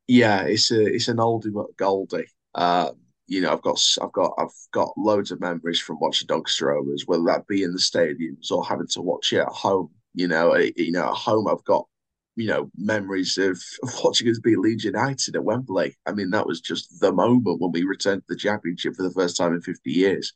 [0.07, 2.29] Yeah, it's a it's an oldie but goldie.
[2.55, 2.93] Um,
[3.27, 7.05] you know, I've got I've got I've got loads of memories from watching Doncaster Rovers,
[7.07, 9.91] whether that be in the stadiums or having to watch it at home.
[10.15, 11.87] You know, you know, at home I've got
[12.37, 15.97] you know memories of, of watching us beat Leeds United at Wembley.
[16.07, 19.13] I mean, that was just the moment when we returned to the championship for the
[19.13, 20.33] first time in fifty years.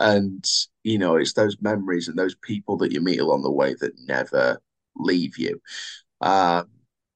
[0.00, 0.44] And
[0.82, 3.92] you know, it's those memories and those people that you meet along the way that
[4.06, 4.60] never
[4.96, 5.60] leave you.
[6.20, 6.68] Um,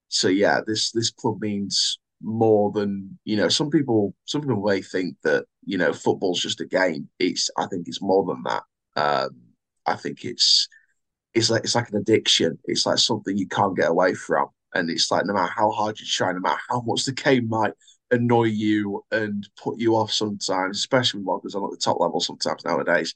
[0.07, 4.81] so yeah, this this club means more than you know some people some people may
[4.81, 8.63] think that you know football's just a game it's i think it's more than that
[8.97, 9.29] um
[9.85, 10.67] i think it's
[11.33, 12.57] it's like it's like an addiction.
[12.65, 14.47] It's like something you can't get away from.
[14.73, 17.49] And it's like no matter how hard you try no matter how much the game
[17.49, 17.73] might
[18.11, 22.19] annoy you and put you off sometimes especially when goes on at the top level
[22.19, 23.13] sometimes nowadays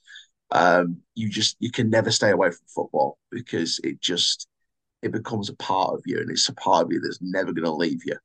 [0.52, 4.47] um you just you can never stay away from football because it just
[5.02, 7.65] it becomes a part of you and it's a part of you that's never going
[7.65, 8.15] to leave you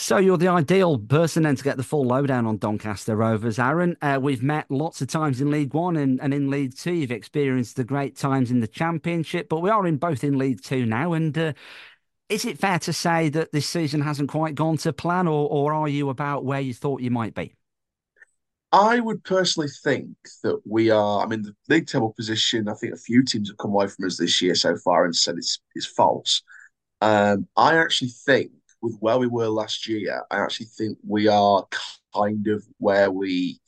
[0.00, 3.96] so you're the ideal person then to get the full lowdown on Doncaster Rovers, Aaron.
[4.00, 6.92] Uh, we've met lots of times in League One and, and in League Two.
[6.92, 10.62] You've experienced the great times in the Championship, but we are in both in League
[10.62, 11.14] Two now.
[11.14, 11.52] And uh,
[12.28, 15.72] is it fair to say that this season hasn't quite gone to plan, or, or
[15.72, 17.56] are you about where you thought you might be?
[18.70, 20.10] I would personally think
[20.44, 21.24] that we are.
[21.24, 22.68] I mean, the league table position.
[22.68, 25.16] I think a few teams have come away from us this year so far and
[25.16, 26.42] said it's it's false.
[27.00, 28.52] Um, I actually think
[28.82, 31.64] with where we were last year, I actually think we are
[32.14, 33.60] kind of where we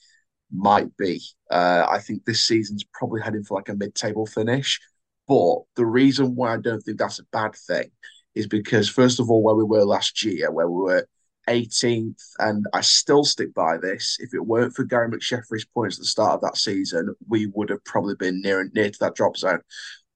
[0.53, 1.21] might be.
[1.51, 4.81] Uh, I think this season's probably heading for like a mid-table finish.
[5.29, 7.91] But the reason why I don't think that's a bad thing
[8.35, 11.07] is because, first of all, where we were last year, where we were
[11.49, 14.17] 18th, and I still stick by this.
[14.21, 17.71] If it weren't for Gary McSheffrey's points at the start of that season, we would
[17.71, 19.61] have probably been near and near to that drop zone.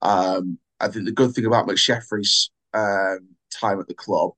[0.01, 4.31] Um, I think the good thing about McSheffrey's um, time at the club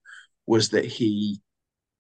[0.48, 1.40] was that he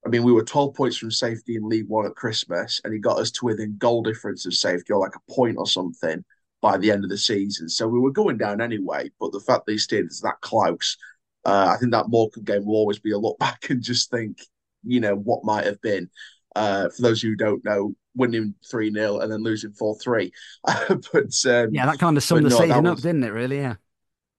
[0.05, 2.99] I mean, we were 12 points from safety in League One at Christmas, and he
[2.99, 6.23] got us to within goal difference of safety, or like a point or something,
[6.61, 7.67] by the end of the season.
[7.67, 9.11] So we were going down anyway.
[9.19, 10.97] But the fact that he stayed is that close,
[11.45, 14.39] uh, I think that Morecambe game will always be a look back and just think,
[14.83, 16.09] you know, what might have been.
[16.55, 20.31] Uh, for those who don't know, winning 3 0 and then losing 4 3.
[20.63, 23.57] but um, yeah, that kind of summed the no, season was, up, didn't it, really?
[23.57, 23.75] Yeah.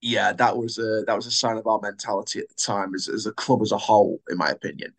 [0.00, 3.08] Yeah, that was a that was a sign of our mentality at the time as,
[3.08, 4.94] as a club as a whole, in my opinion.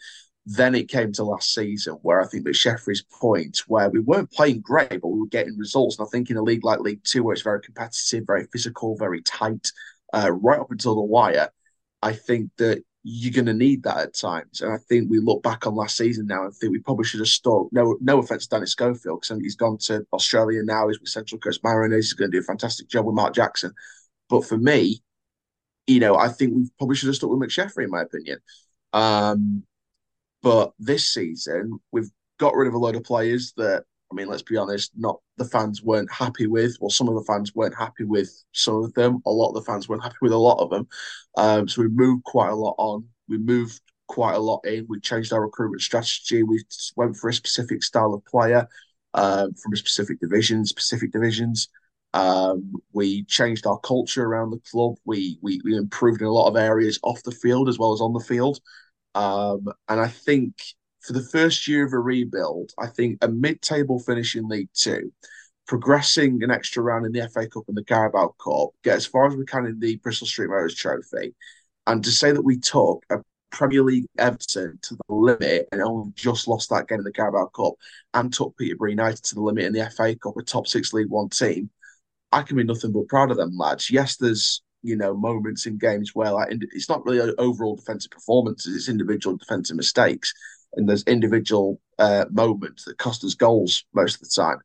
[0.46, 4.32] Then it came to last season where I think that Sheffrey's point, where we weren't
[4.32, 6.00] playing great, but we were getting results.
[6.00, 8.98] And I think in a league like League Two, where it's very competitive, very physical,
[8.98, 9.72] very tight,
[10.14, 11.50] uh, right up until the wire,
[12.02, 14.62] I think that you're going to need that at times.
[14.62, 17.22] And I think we look back on last season now and think we probably should
[17.22, 17.68] have stuck.
[17.72, 20.88] No, no offense to Danny Schofield, because he's gone to Australia now.
[20.88, 22.08] He's with Central Coast Mariners.
[22.08, 23.72] He's going to do a fantastic job with Mark Jackson.
[24.30, 25.02] But for me,
[25.88, 28.40] you know, I think we probably should have stuck with McSheffrey, in my opinion.
[28.94, 29.64] Um,
[30.42, 34.44] but this season, we've got rid of a load of players that, I mean, let's
[34.44, 36.78] be honest, not the fans weren't happy with.
[36.80, 39.22] Well, some of the fans weren't happy with some of them.
[39.26, 40.88] A lot of the fans weren't happy with a lot of them.
[41.38, 43.06] Um, so we moved quite a lot on.
[43.28, 44.86] We moved quite a lot in.
[44.90, 46.44] We changed our recruitment strategy.
[46.44, 46.64] We
[46.96, 48.68] went for a specific style of player
[49.14, 51.70] um, from a specific division, specific divisions.
[52.14, 54.96] Um, we changed our culture around the club.
[55.06, 58.02] We, we we improved in a lot of areas off the field as well as
[58.02, 58.60] on the field.
[59.16, 60.56] Um, and I think
[61.02, 65.12] for the first year of a rebuild, I think a mid-table finish in League Two,
[65.68, 69.28] progressing an extra round in the FA Cup and the Carabao Cup, get as far
[69.28, 71.36] as we can in the Bristol Street Motors Trophy,
[71.88, 73.18] and to say that we took a
[73.52, 77.48] Premier League Everton to the limit and only just lost that game in the Carabao
[77.48, 77.74] Cup,
[78.14, 81.10] and took Peterborough United to the limit in the FA Cup, a top six League
[81.10, 81.70] One team,
[82.32, 83.90] I can be nothing but proud of them lads.
[83.90, 88.76] Yes, there's you know moments in games where like it's not really overall defensive performances;
[88.76, 90.34] it's individual defensive mistakes,
[90.76, 94.60] and there's individual uh, moments that cost us goals most of the time,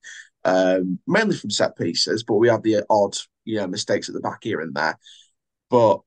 [0.45, 2.23] um, mainly from set pieces.
[2.23, 4.99] But we have the odd you know mistakes at the back here and there.
[5.71, 6.01] But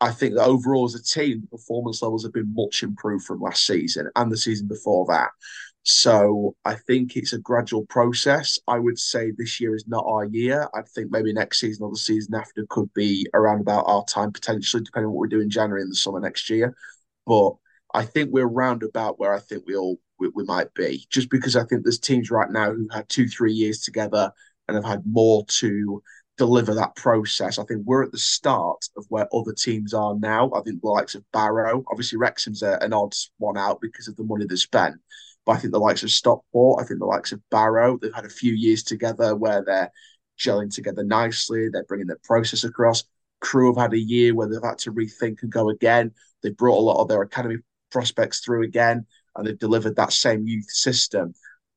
[0.00, 3.66] I think that overall as a team, performance levels have been much improved from last
[3.66, 5.30] season and the season before that.
[5.90, 8.58] So I think it's a gradual process.
[8.68, 10.68] I would say this year is not our year.
[10.74, 14.30] I think maybe next season or the season after could be around about our time
[14.30, 16.76] potentially, depending on what we do in January and the summer next year.
[17.24, 17.52] But
[17.94, 21.30] I think we're round about where I think we all we, we might be, just
[21.30, 24.30] because I think there's teams right now who had two, three years together
[24.68, 26.02] and have had more to
[26.36, 27.58] deliver that process.
[27.58, 30.50] I think we're at the start of where other teams are now.
[30.54, 34.16] I think the likes of Barrow, obviously Wrexham's a, an odd one out because of
[34.16, 34.96] the money they spent.
[35.48, 38.26] But I think the likes of Stockport, I think the likes of Barrow, they've had
[38.26, 39.90] a few years together where they're
[40.38, 41.70] gelling together nicely.
[41.70, 43.04] They're bringing their process across.
[43.40, 46.12] Crewe have had a year where they've had to rethink and go again.
[46.42, 47.56] They brought a lot of their academy
[47.90, 49.06] prospects through again,
[49.36, 51.32] and they've delivered that same youth system.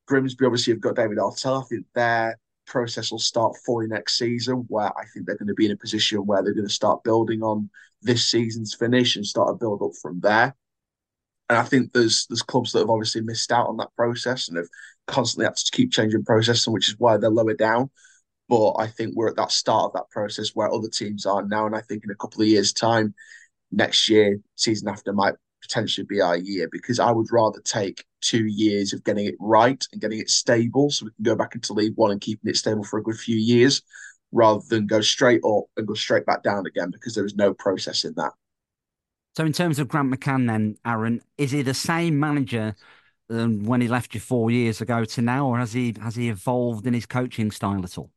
[0.06, 1.62] Grimsby obviously have got David Artell.
[1.62, 5.54] I think their process will start fully next season, where I think they're going to
[5.54, 7.70] be in a position where they're going to start building on
[8.02, 10.54] this season's finish and start a build up from there.
[11.52, 14.56] And I think there's there's clubs that have obviously missed out on that process and
[14.56, 14.68] have
[15.06, 17.90] constantly had to keep changing process, and which is why they're lower down.
[18.48, 21.66] But I think we're at that start of that process where other teams are now,
[21.66, 23.14] and I think in a couple of years' time,
[23.70, 28.46] next year, season after might potentially be our year because I would rather take two
[28.46, 31.74] years of getting it right and getting it stable so we can go back into
[31.74, 33.82] League One and keeping it stable for a good few years
[34.32, 37.52] rather than go straight up and go straight back down again because there is no
[37.52, 38.32] process in that.
[39.34, 42.74] So, in terms of Grant McCann, then, Aaron, is he the same manager
[43.28, 46.28] than when he left you four years ago to now, or has he has he
[46.28, 48.10] evolved in his coaching style at all?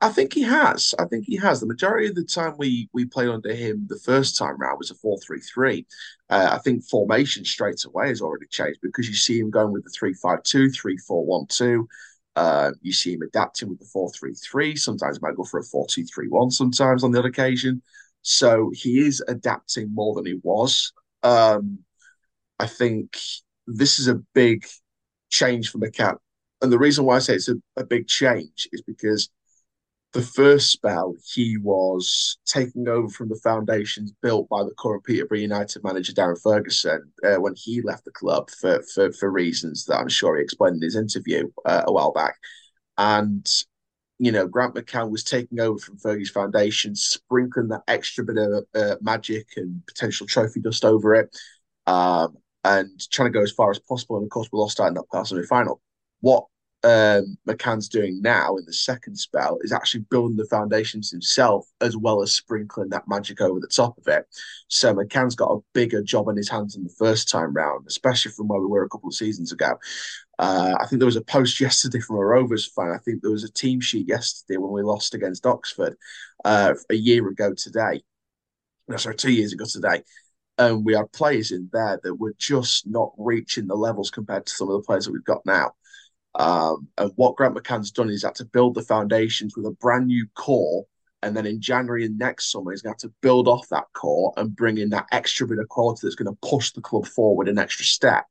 [0.00, 0.94] I think he has.
[0.98, 1.60] I think he has.
[1.60, 4.90] The majority of the time we we played under him the first time round was
[4.90, 5.86] a four three three.
[6.28, 9.84] Uh, I think formation straight away has already changed because you see him going with
[9.84, 11.88] the three five two, three four one two.
[12.36, 14.76] Uh, you see him adapting with the four three three.
[14.76, 16.50] Sometimes he might go for a four two three one.
[16.50, 17.82] Sometimes on the other occasion.
[18.28, 20.92] So he is adapting more than he was.
[21.22, 21.78] Um,
[22.58, 23.16] I think
[23.68, 24.66] this is a big
[25.30, 26.16] change for McCann.
[26.60, 29.30] And the reason why I say it's a, a big change is because
[30.12, 35.38] the first spell he was taking over from the foundations built by the current Peterborough
[35.38, 39.98] United manager Darren Ferguson uh, when he left the club for, for for reasons that
[39.98, 42.34] I'm sure he explained in his interview uh, a while back.
[42.98, 43.48] And
[44.18, 48.64] you know, Grant McCann was taking over from Fergie's foundation, sprinkling that extra bit of
[48.74, 51.36] uh, magic and potential trophy dust over it,
[51.86, 54.16] um, and trying to go as far as possible.
[54.16, 55.80] And of course, we lost out in that semi final.
[56.20, 56.46] What
[56.86, 61.96] um, McCann's doing now in the second spell is actually building the foundations himself as
[61.96, 64.24] well as sprinkling that magic over the top of it.
[64.68, 68.32] So McCann's got a bigger job on his hands than the first time round, especially
[68.32, 69.78] from where we were a couple of seasons ago.
[70.38, 72.90] Uh, I think there was a post yesterday from a Rovers fan.
[72.90, 75.96] I think there was a team sheet yesterday when we lost against Oxford
[76.44, 78.02] uh, a year ago today.
[78.88, 80.02] No, sorry, two years ago today.
[80.58, 84.54] And we had players in there that were just not reaching the levels compared to
[84.54, 85.72] some of the players that we've got now.
[86.34, 90.06] Um, and what Grant McCann's done is had to build the foundations with a brand
[90.06, 90.86] new core.
[91.22, 93.84] And then in January and next summer, he's going to have to build off that
[93.94, 97.06] core and bring in that extra bit of quality that's going to push the club
[97.06, 98.26] forward an extra step.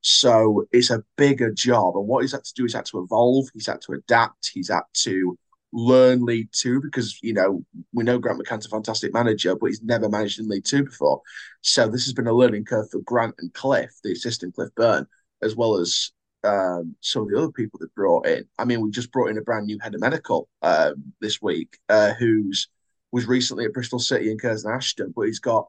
[0.00, 1.96] So it's a bigger job.
[1.96, 4.68] And what he's had to do is had to evolve, he's had to adapt, he's
[4.70, 5.36] had to
[5.72, 9.82] learn League Two because, you know, we know Grant McCann's a fantastic manager, but he's
[9.82, 11.20] never managed in League Two before.
[11.62, 15.06] So this has been a learning curve for Grant and Cliff, the assistant Cliff Byrne,
[15.42, 16.12] as well as
[16.44, 18.44] um, some of the other people that brought in.
[18.58, 21.78] I mean, we just brought in a brand new head of medical um, this week,
[21.88, 22.68] uh, who's
[23.10, 25.68] was recently at Bristol City and Curzon Ashton, but he's got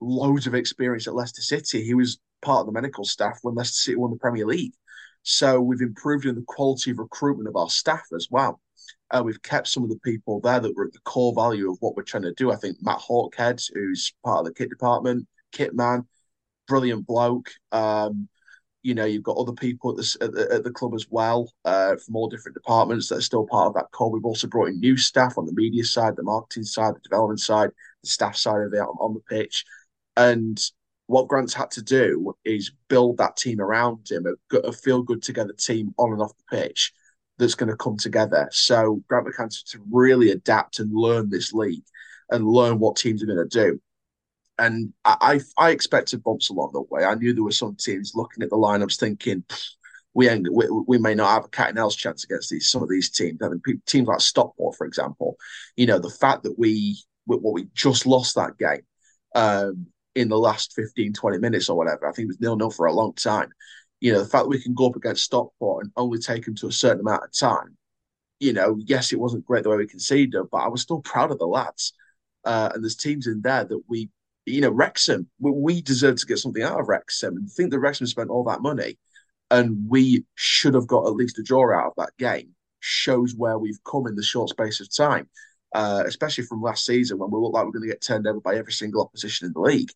[0.00, 1.84] loads of experience at Leicester City.
[1.84, 4.74] He was part of the medical staff when Leicester City won the Premier League.
[5.22, 8.60] So we've improved in the quality of recruitment of our staff as well.
[9.10, 11.78] Uh, we've kept some of the people there that were at the core value of
[11.80, 12.52] what we're trying to do.
[12.52, 16.06] I think Matt Hawkhead, who's part of the kit department, kit man,
[16.68, 17.50] brilliant bloke.
[17.72, 18.28] Um,
[18.82, 21.50] you know, you've got other people at the, at the, at the club as well
[21.64, 24.10] uh, from all different departments that are still part of that core.
[24.10, 27.40] We've also brought in new staff on the media side, the marketing side, the development
[27.40, 27.70] side,
[28.02, 29.64] the staff side of it on, on the pitch.
[30.16, 30.60] And
[31.06, 35.22] what Grant's had to do is build that team around him, a, a feel good
[35.22, 36.92] together team on and off the pitch
[37.38, 38.48] that's going to come together.
[38.52, 41.84] So Grant McCann's to really adapt and learn this league
[42.30, 43.80] and learn what teams are going to do
[44.58, 47.04] and I, I, I expected bumps along the way.
[47.04, 49.44] I knew there were some teams looking at the lineups thinking
[50.14, 52.82] we ain't, we, we may not have a cat and else chance against these some
[52.82, 53.40] of these teams.
[53.42, 55.36] I mean, teams like Stockport, for example.
[55.76, 58.82] You know, the fact that we what we just lost that game
[59.34, 62.08] um, in the last 15, 20 minutes or whatever.
[62.08, 63.50] I think it was nil nil for a long time.
[64.00, 66.54] You know, the fact that we can go up against Stockport and only take them
[66.56, 67.76] to a certain amount of time.
[68.40, 71.30] You know, yes, it wasn't great the way we conceded, but I was still proud
[71.30, 71.94] of the lads.
[72.44, 74.10] Uh, and there's teams in there that we
[74.46, 78.06] you know, Wrexham, we deserve to get something out of Wrexham and think that Wrexham
[78.06, 78.98] spent all that money
[79.50, 83.58] and we should have got at least a draw out of that game shows where
[83.58, 85.28] we've come in the short space of time,
[85.74, 88.26] uh, especially from last season when we looked like we are going to get turned
[88.26, 89.90] over by every single opposition in the league.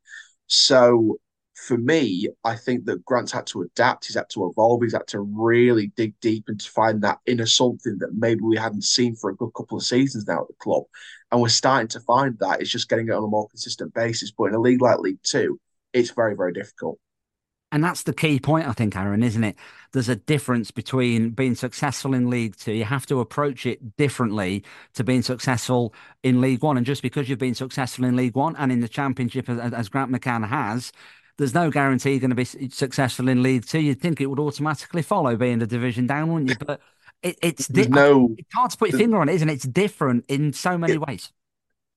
[0.48, 1.18] So
[1.54, 4.06] for me, I think that Grant's had to adapt.
[4.06, 4.82] He's had to evolve.
[4.82, 8.56] He's had to really dig deep and to find that inner something that maybe we
[8.56, 10.84] hadn't seen for a good couple of seasons now at the club.
[11.30, 12.60] And we're starting to find that.
[12.60, 14.30] It's just getting it on a more consistent basis.
[14.30, 15.60] But in a league like League Two,
[15.92, 16.98] it's very, very difficult.
[17.70, 19.56] And that's the key point, I think, Aaron, isn't it?
[19.92, 22.72] There's a difference between being successful in League Two.
[22.72, 26.78] You have to approach it differently to being successful in League One.
[26.78, 29.88] And just because you've been successful in League One and in the Championship, as, as
[29.90, 30.92] Grant McCann has,
[31.36, 33.80] there's no guarantee you're going to be successful in League Two.
[33.80, 36.56] You'd think it would automatically follow being the division down, wouldn't you?
[36.56, 36.80] But
[37.22, 39.52] it, it's di- no, it's hard to put your finger on it, isn't it?
[39.52, 41.32] It's different in so many it, ways.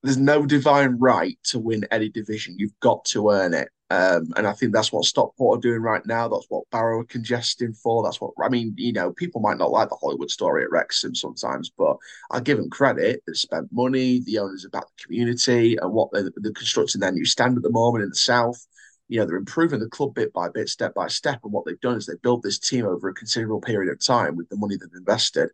[0.04, 2.56] There's no divine right to win any division.
[2.58, 3.70] You've got to earn it.
[3.92, 6.30] Um, and I think that's what Stockport are doing right now.
[6.30, 8.02] That's what Barrow are congesting for.
[8.02, 8.74] That's what I mean.
[8.78, 11.98] You know, people might not like the Hollywood story at Wrexham sometimes, but
[12.32, 13.22] I give them credit.
[13.28, 14.22] They've spent money.
[14.22, 17.70] The owners about the community and what they're, they're constructing their new stand at the
[17.70, 18.66] moment in the south
[19.10, 21.42] you know, they're improving the club bit by bit, step by step.
[21.44, 24.38] And what they've done is they built this team over a considerable period of time
[24.38, 25.50] with the money they've invested.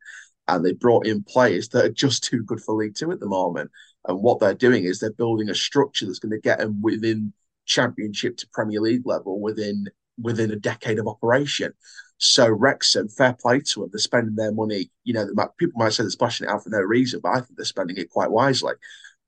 [0.48, 3.26] And they brought in players that are just too good for League Two at the
[3.26, 3.72] moment.
[4.08, 7.34] And what they're doing is they're building a structure that's going to get them within
[7.68, 9.86] Championship to Premier League level within
[10.20, 11.74] within a decade of operation.
[12.18, 13.90] So Wrexham, fair play to them.
[13.92, 14.90] They're spending their money.
[15.04, 15.28] You know,
[15.60, 17.98] people might say they're splashing it out for no reason, but I think they're spending
[17.98, 18.74] it quite wisely.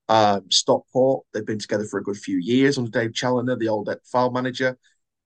[0.08, 3.89] Um, Stockport, they've been together for a good few years under Dave Challinor, the old
[4.12, 4.75] Fylde manager.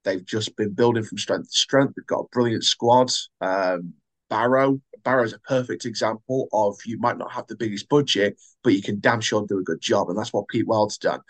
[0.03, 1.93] They've just been building from strength to strength.
[1.95, 3.09] They've got a brilliant squad.
[3.39, 3.93] Um,
[4.29, 8.73] Barrow, Barrow is a perfect example of you might not have the biggest budget, but
[8.73, 11.21] you can damn sure do a good job, and that's what Pete Wild's done.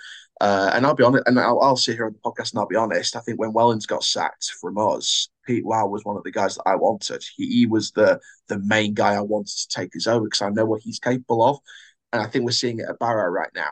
[0.44, 2.68] Uh, and I'll be honest, and I'll, I'll, sit here on the podcast and I'll
[2.68, 3.16] be honest.
[3.16, 6.56] I think when Wellens got sacked from us, Pete Wild was one of the guys
[6.56, 7.24] that I wanted.
[7.38, 10.50] He, he was the the main guy I wanted to take us over because I
[10.50, 11.60] know what he's capable of
[12.14, 13.72] and I think we're seeing it at Barrow right now.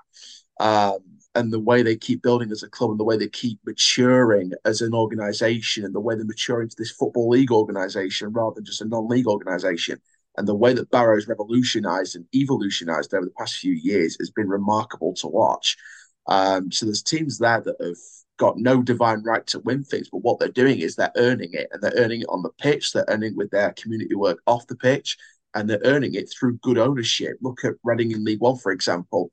[0.59, 0.99] Um,
[1.33, 4.51] and the way they keep building as a club and the way they keep maturing
[4.65, 8.65] as an organization and the way they mature into this football league organization rather than
[8.65, 10.01] just a non-league organization
[10.37, 14.49] and the way that Barrow's revolutionized and evolutionized over the past few years has been
[14.49, 15.77] remarkable to watch.
[16.27, 17.95] Um, so there's teams there that have
[18.37, 21.67] got no divine right to win things, but what they're doing is they're earning it,
[21.71, 22.91] and they're earning it on the pitch.
[22.91, 25.17] They're earning with their community work off the pitch,
[25.53, 27.37] and they're earning it through good ownership.
[27.41, 29.31] Look at Reading in League One, for example.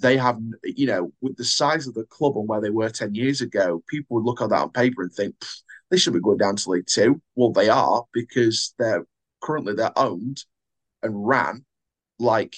[0.00, 3.14] They have, you know, with the size of the club and where they were ten
[3.14, 5.34] years ago, people would look at that on paper and think
[5.90, 7.20] they should be going down to League Two.
[7.34, 9.04] Well, they are because they're
[9.42, 10.44] currently they're owned
[11.02, 11.64] and ran
[12.18, 12.54] like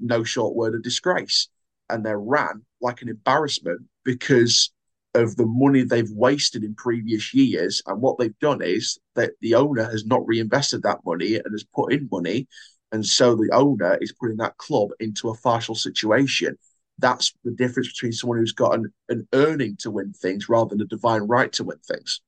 [0.00, 1.48] no short word of disgrace,
[1.90, 4.70] and they're ran like an embarrassment because
[5.14, 7.82] of the money they've wasted in previous years.
[7.86, 11.64] And what they've done is that the owner has not reinvested that money and has
[11.64, 12.48] put in money.
[12.92, 16.58] And so the owner is putting that club into a partial situation.
[16.98, 20.80] That's the difference between someone who's got an, an earning to win things rather than
[20.80, 22.20] a divine right to win things.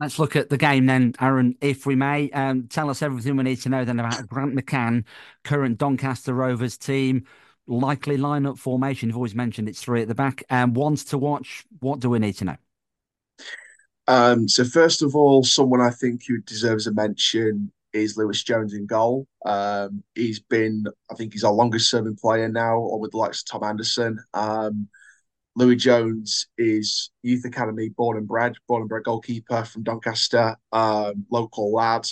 [0.00, 2.28] Let's look at the game then, Aaron, if we may.
[2.30, 5.04] Um, tell us everything we need to know then about Grant McCann,
[5.44, 7.24] current Doncaster Rovers team
[7.66, 9.08] likely lineup formation?
[9.08, 10.42] You've always mentioned it's three at the back.
[10.50, 11.64] And um, ones to watch.
[11.80, 12.56] What do we need to know?
[14.06, 18.74] Um, so first of all, someone I think who deserves a mention is Louis Jones
[18.74, 19.26] in goal.
[19.46, 23.40] Um, he's been, I think, he's our longest serving player now, or with the likes
[23.40, 24.18] of Tom Anderson.
[24.34, 24.88] Um,
[25.56, 31.24] Louis Jones is youth academy, born and bred, born and bred goalkeeper from Doncaster, um,
[31.30, 32.08] local lad.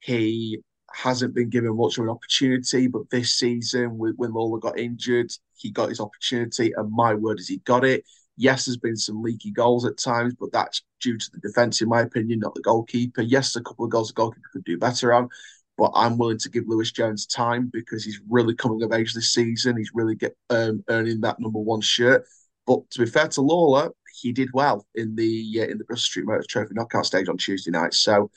[0.00, 0.60] He
[0.92, 5.70] hasn't been given much of an opportunity, but this season, when Lawlor got injured, he
[5.70, 8.04] got his opportunity, and my word is he got it.
[8.36, 11.88] Yes, there's been some leaky goals at times, but that's due to the defence, in
[11.88, 13.22] my opinion, not the goalkeeper.
[13.22, 15.28] Yes, a couple of goals the goalkeeper could do better on,
[15.76, 19.32] but I'm willing to give Louis Jones time because he's really coming of age this
[19.32, 19.76] season.
[19.76, 22.24] He's really get um, earning that number one shirt.
[22.66, 26.04] But to be fair to Lawlor, he did well in the uh, in the Bristol
[26.04, 27.94] Street Motor Trophy knockout stage on Tuesday night.
[27.94, 28.30] So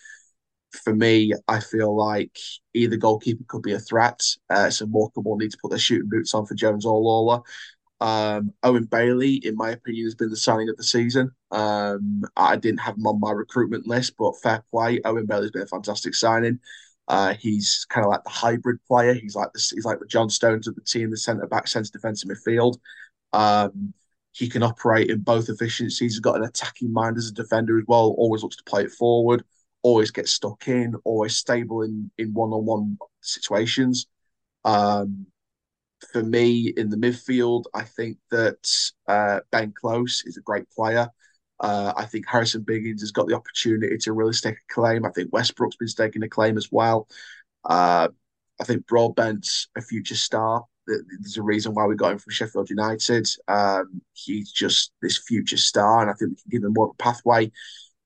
[0.72, 2.38] for me, I feel like
[2.74, 4.22] either goalkeeper could be a threat.
[4.50, 7.44] Uh, so Morecambe will need to put their shooting boots on for Jones or Lawlor.
[8.00, 11.32] Um, Owen Bailey, in my opinion, has been the signing of the season.
[11.52, 15.00] Um, I didn't have him on my recruitment list, but fair play.
[15.06, 16.60] Owen Bailey's been a fantastic signing.
[17.08, 19.14] Uh, he's kind of like the hybrid player.
[19.14, 21.92] He's like the he's like the John Stones of the team, the centre back, centre
[21.92, 22.78] defensive midfield.
[23.34, 23.94] Um,
[24.32, 26.00] he can operate in both efficiencies.
[26.00, 28.16] He's got an attacking mind as a defender as well.
[28.18, 29.44] Always looks to play it forward
[29.84, 34.08] always get stuck in, always stable in in one on one situations.
[34.64, 35.28] Um,
[36.12, 41.08] for me, in the midfield, I think that uh, Ben Close is a great player.
[41.60, 45.06] Uh, I think Harrison Biggins has got the opportunity to really stake a claim.
[45.06, 47.08] I think Westbrooke's been staking a claim as well.
[47.64, 48.08] Uh,
[48.60, 50.66] I think Broadbent's a future star.
[50.88, 53.28] There's a reason why we got him from Sheffield United.
[53.48, 56.96] Um, he's just this future star, and I think we can give him more of
[57.00, 57.52] a pathway.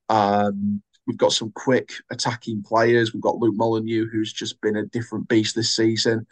[0.09, 3.13] Um, We've got some quick attacking players.
[3.13, 6.25] We've got Luke Molyneux, who's just been a different beast this season.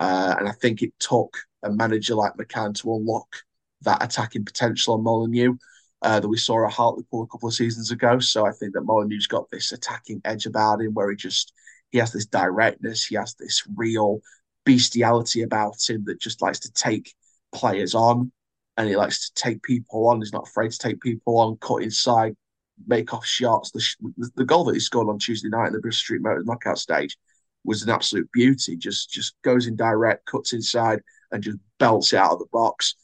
[0.00, 3.36] Uh, and I think it took a manager like McCann to unlock
[3.82, 5.56] that attacking potential on Molyneux
[6.02, 8.18] uh, that we saw at Hartlepool a couple of seasons ago.
[8.18, 11.52] So I think that Molyneux's got this attacking edge about him where he just
[11.90, 14.20] he has this directness, he has this real
[14.64, 17.14] bestiality about him that just likes to take
[17.52, 18.30] players on
[18.76, 20.20] and he likes to take people on.
[20.20, 22.36] He's not afraid to take people on, cut inside,
[22.86, 23.70] make off shots.
[23.70, 26.78] The, the goal that he scored on Tuesday night in the Bristol Street Motors knockout
[26.78, 27.16] stage
[27.64, 28.76] was an absolute beauty.
[28.76, 31.00] Just just goes in direct, cuts inside,
[31.32, 32.94] and just belts it out of the box.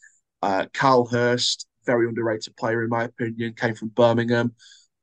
[0.41, 4.53] Uh, Carl Hurst, very underrated player in my opinion, came from Birmingham.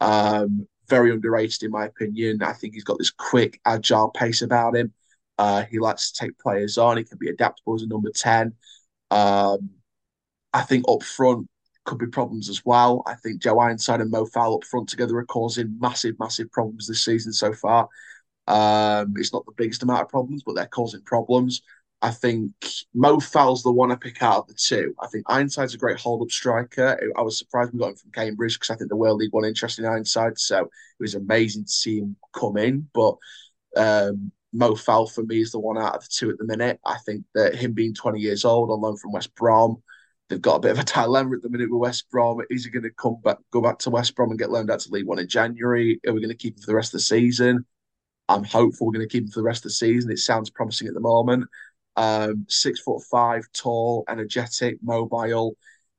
[0.01, 2.43] Um, very underrated in my opinion.
[2.43, 4.93] I think he's got this quick, agile pace about him.
[5.39, 6.97] Uh, he likes to take players on.
[6.97, 8.55] He can be adaptable as a number ten.
[9.11, 9.71] Um,
[10.53, 11.49] I think up front,
[11.85, 13.03] could be problems as well.
[13.07, 16.87] I think Joe Ironside and Mo Faal up front together are causing massive, massive problems
[16.87, 17.89] this season so far.
[18.47, 21.63] Um, it's not the biggest amount of problems, but they're causing problems.
[22.03, 22.53] I think
[22.95, 24.93] Mo Faal's the one I pick out of the two.
[25.01, 27.01] I think Ironside's a great hold-up striker.
[27.17, 29.45] I was surprised we got him from Cambridge because I think the World League one
[29.45, 32.89] interest in Ironside, so it was amazing to see him come in.
[32.93, 33.15] But
[33.77, 36.81] um, Mo Faal for me is the one out of the two at the minute.
[36.85, 39.81] I think that him being 20 years old on loan from West Brom,
[40.33, 42.41] They've got a bit of a dilemma at the minute with West Brom.
[42.49, 44.81] Is he going to come back, go back to West Brom and get loaned out
[44.81, 46.01] to League One in January?
[46.07, 47.67] Are we going to keep him for the rest of the season?
[48.31, 50.11] I'm hopeful we're going to keep him for the rest of the season.
[50.11, 51.45] It sounds promising at the moment.
[51.97, 55.59] Um, six foot five, tall, energetic, mobile.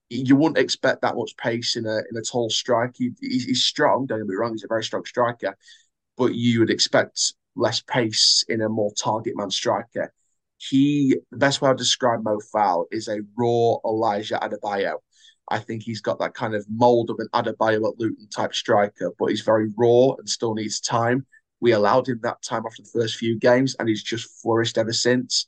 [0.09, 2.95] You wouldn't expect that much pace in a in a tall striker.
[2.97, 4.07] He, he's, he's strong.
[4.07, 5.55] Don't get me wrong; he's a very strong striker,
[6.17, 10.11] but you would expect less pace in a more target man striker
[10.69, 14.95] he the best way I describe Mo Faal is a raw Elijah Adebayo.
[15.49, 19.11] I think he's got that kind of mold of an Adebayo at Luton type striker,
[19.19, 21.25] but he's very raw and still needs time.
[21.59, 24.93] We allowed him that time after the first few games, and he's just flourished ever
[24.93, 25.47] since.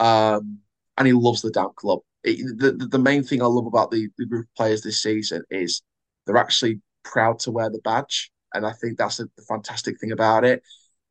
[0.00, 0.58] Um,
[0.98, 2.00] and he loves the damn club.
[2.24, 5.42] it, the, the main thing I love about the, the group of players this season
[5.50, 5.82] is
[6.26, 8.30] they're actually proud to wear the badge.
[8.52, 10.62] And I think that's the, the fantastic thing about it.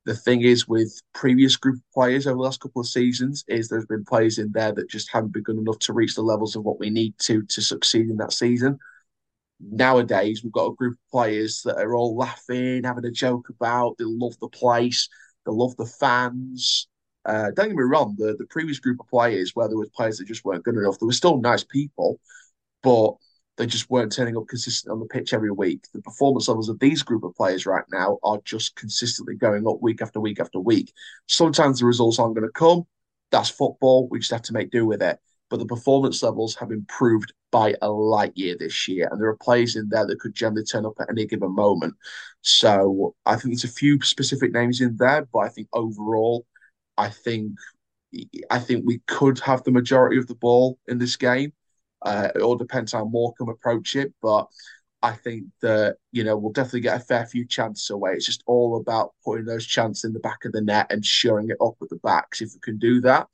[0.06, 3.68] The thing is with previous group of players over the last couple of seasons is
[3.68, 6.56] there's been players in there that just haven't been good enough to reach the levels
[6.56, 8.78] of what we need to to succeed in that season.
[9.60, 13.97] Nowadays, we've got a group of players that are all laughing, having a joke about.
[13.97, 15.10] They love the place,
[15.45, 16.88] they love the fans.
[17.26, 20.18] Uh, don't get me wrong, the, the previous group of players, where there was players
[20.18, 22.20] that just weren't good enough, they were still nice people,
[22.84, 23.16] but
[23.58, 25.86] they just weren't turning up consistently on the pitch every week.
[25.93, 29.82] The performance levels of these group of players right now are just consistently going up
[29.82, 30.93] week after week after week.
[31.28, 32.84] Sometimes the results aren't going to come.
[33.32, 34.08] That's football.
[34.10, 35.20] We just have to make do with it.
[35.49, 39.38] But the performance levels have improved by a light year this year, and there are
[39.38, 41.93] players in there that could generally turn up at any given moment.
[42.41, 46.45] So I think there's a few specific names in there, but I think overall,
[46.97, 47.53] I think
[48.49, 51.53] I think we could have the majority of the ball in this game.
[52.06, 54.47] Uh, it all depends how Morecambe approach it, but
[55.01, 58.14] I think that you know we'll definitely get a fair few chances away.
[58.14, 61.49] It's just all about putting those chances in the back of the net and shoring
[61.49, 62.41] it up at the backs.
[62.41, 63.28] If we can do that,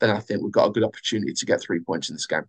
[0.00, 2.44] then I think we've got a good opportunity to get three points in this game.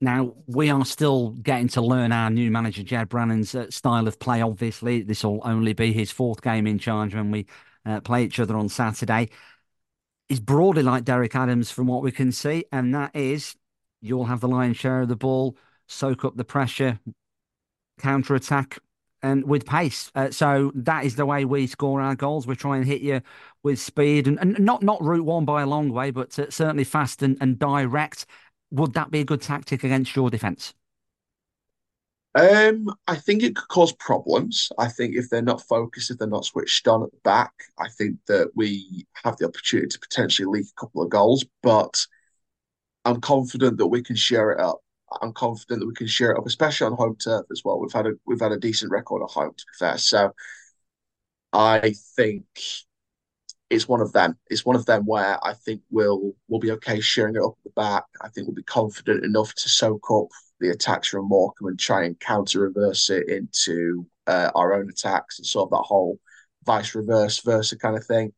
[0.00, 4.18] Now, we are still getting to learn our new manager, Ged Brannan's uh, style of
[4.18, 4.42] play.
[4.42, 7.46] Obviously, this will only be his fourth game in charge when we
[7.86, 9.28] uh, play each other on Saturday.
[10.28, 13.54] He's broadly like Derek Adams from what we can see, and that is
[14.02, 16.98] you'll have the lion's share of the ball, soak up the pressure,
[17.98, 18.78] counter attack,
[19.22, 20.10] and with pace.
[20.14, 22.46] Uh, so that is the way we score our goals.
[22.46, 23.22] We try and hit you
[23.62, 26.84] with speed and, and not not route one by a long way, but uh, certainly
[26.84, 28.26] fast and, and direct.
[28.72, 30.74] Would that be a good tactic against your defence?
[32.34, 34.72] Um, I think it could cause problems.
[34.78, 37.88] I think if they're not focused, if they're not switched on at the back, I
[37.88, 41.44] think that we have the opportunity to potentially leak a couple of goals.
[41.62, 42.06] But
[43.04, 44.80] I'm confident that we can share it up.
[45.20, 47.78] I'm confident that we can share it up, especially on home turf as well.
[47.78, 49.98] We've had a we've had a decent record at home, to be fair.
[49.98, 50.32] So
[51.52, 52.44] I think
[53.70, 54.38] it's one of them.
[54.50, 57.64] It's one of them where I think we'll we'll be okay sharing it up at
[57.64, 58.04] the back.
[58.20, 60.28] I think we'll be confident enough to soak up
[60.60, 65.38] the attacks from Morecambe and try and counter reverse it into uh, our own attacks
[65.38, 66.18] and sort of that whole
[66.64, 68.32] vice reverse versa kind of thing.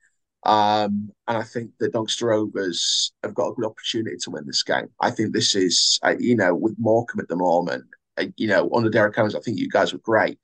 [0.45, 4.63] Um, and I think the Doncaster Rovers have got a good opportunity to win this
[4.63, 4.89] game.
[5.01, 7.85] I think this is, uh, you know, with Morecambe at the moment,
[8.19, 10.39] uh, you know, under Derek Adams, I think you guys were great.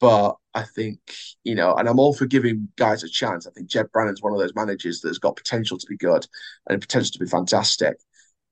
[0.00, 0.98] But I think,
[1.44, 3.46] you know, and I'm all for giving guys a chance.
[3.46, 6.26] I think Ged Brannan's one of those managers that's got potential to be good
[6.68, 7.96] and potential to be fantastic.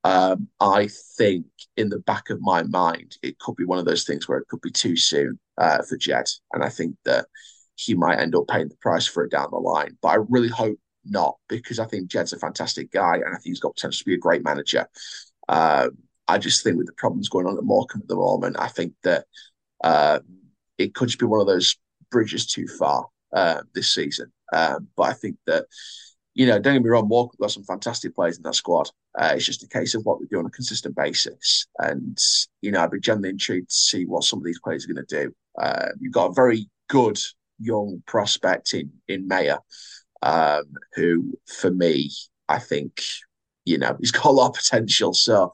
[0.03, 1.45] Um, I think
[1.77, 4.47] in the back of my mind, it could be one of those things where it
[4.47, 6.25] could be too soon uh, for Ged.
[6.53, 7.27] And I think that
[7.75, 9.97] he might end up paying the price for it down the line.
[10.01, 13.45] But I really hope not because I think Ged's a fantastic guy and I think
[13.45, 14.87] he's got potential to be a great manager.
[15.49, 15.97] Um,
[16.27, 18.93] I just think with the problems going on at Morecambe at the moment, I think
[19.03, 19.25] that
[19.83, 20.19] uh,
[20.77, 21.75] it could just be one of those
[22.09, 24.31] bridges too far uh, this season.
[24.53, 25.65] Um, but I think that,
[26.33, 28.89] you know, don't get me wrong, Morecambe got some fantastic players in that squad.
[29.17, 31.67] Uh, it's just a case of what they do on a consistent basis.
[31.79, 32.17] And,
[32.61, 35.05] you know, I'd be genuinely intrigued to see what some of these players are going
[35.05, 35.33] to do.
[35.59, 37.19] Uh, you've got a very good
[37.59, 39.59] young prospect in in Mayor,
[40.21, 40.63] um,
[40.95, 42.11] who for me,
[42.47, 43.01] I think,
[43.65, 45.13] you know, he's got a lot of potential.
[45.13, 45.51] So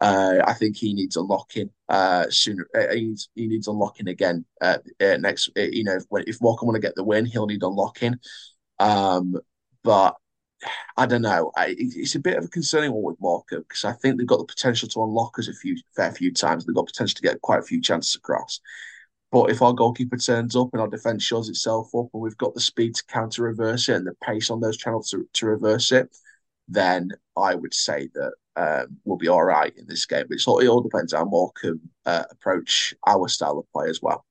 [0.00, 2.66] uh, I think he needs unlocking uh, sooner.
[2.74, 5.50] Uh, he, needs, he needs unlocking again uh, uh next.
[5.56, 8.16] Uh, you know, if, if Morecambe want to get the win, he'll need a unlocking.
[8.80, 9.36] Um,
[9.84, 10.16] but
[10.96, 11.52] I don't know.
[11.56, 14.38] I, it's a bit of a concerning one with Walker because I think they've got
[14.38, 16.64] the potential to unlock us a few fair few times.
[16.64, 18.60] They've got potential to get quite a few chances across.
[19.32, 22.54] But if our goalkeeper turns up and our defence shows itself up and we've got
[22.54, 25.90] the speed to counter reverse it and the pace on those channels to, to reverse
[25.90, 26.14] it,
[26.68, 30.26] then I would say that um, we'll be all right in this game.
[30.28, 34.02] But it's all, it all depends how Morecambe uh, approach our style of play as
[34.02, 34.26] well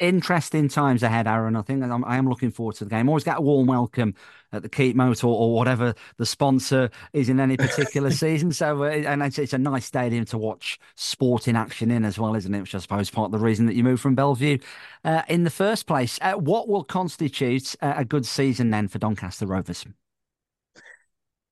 [0.00, 1.54] interesting times ahead, Aaron.
[1.54, 3.08] I think I'm, I am looking forward to the game.
[3.08, 4.14] Always get a warm welcome
[4.52, 8.50] at the Keepmoat or, whatever the sponsor is in any particular season.
[8.52, 12.18] So, uh, and it's, it's, a nice stadium to watch sport in action in as
[12.18, 12.60] well, isn't it?
[12.60, 14.58] Which I suppose part of the reason that you moved from Belle Vue
[15.04, 16.18] uh, in the first place.
[16.20, 19.84] Uh, what will constitute a good season then for Doncaster Rovers?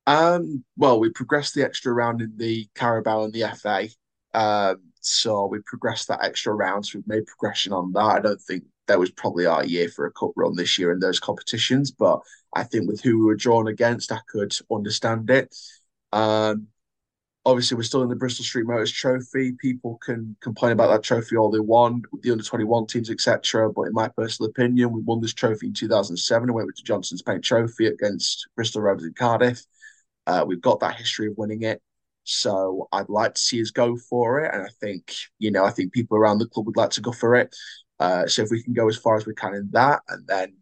[0.07, 3.89] Um, well, we progressed the extra round in the Carabao and the FA.
[4.33, 6.87] Um, so we progressed that extra round.
[6.87, 8.01] So we've made progression on that.
[8.01, 10.99] I don't think that was probably our year for a cup run this year in
[10.99, 12.21] those competitions, but
[12.55, 15.55] I think with who we were drawn against, I could understand it.
[16.13, 16.69] Um,
[17.45, 19.53] obviously, we're still in the Bristol Street Motors Trophy.
[19.53, 23.71] People can complain about that trophy all they want, the under 21 teams, etc.
[23.73, 26.83] But in my personal opinion, we won this trophy in 2007 and went with the
[26.83, 29.65] Johnstone's Paint Trophy against Bristol Rovers in Cardiff.
[30.27, 31.81] Uh, we've got that history of winning it.
[32.31, 35.71] So I'd like to see us go for it, and I think you know I
[35.71, 37.55] think people around the club would like to go for it.
[38.01, 40.55] Uh, so if we can go as far as we can in that, and then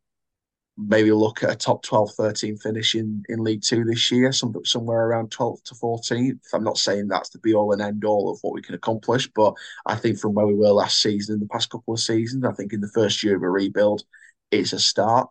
[0.78, 4.54] maybe look at a top 12, 13 finish in, in League Two this year, some,
[4.64, 6.38] somewhere around 12th to 14th.
[6.52, 9.28] I'm not saying that's the be all and end all of what we can accomplish,
[9.34, 9.54] but
[9.86, 12.52] I think from where we were last season, in the past couple of seasons, I
[12.52, 14.04] think in the first year of a rebuild,
[14.50, 15.30] it's a start.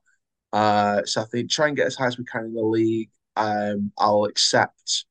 [0.52, 3.10] Uh, so I think try and get as high as we can in the league.
[3.36, 5.06] Um, I'll accept.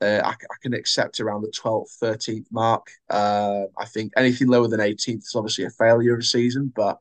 [0.00, 2.86] Uh, I, I, can accept around the 12th, 13th mark.
[3.10, 6.98] Uh, I think anything lower than 18th is obviously a failure of a season, but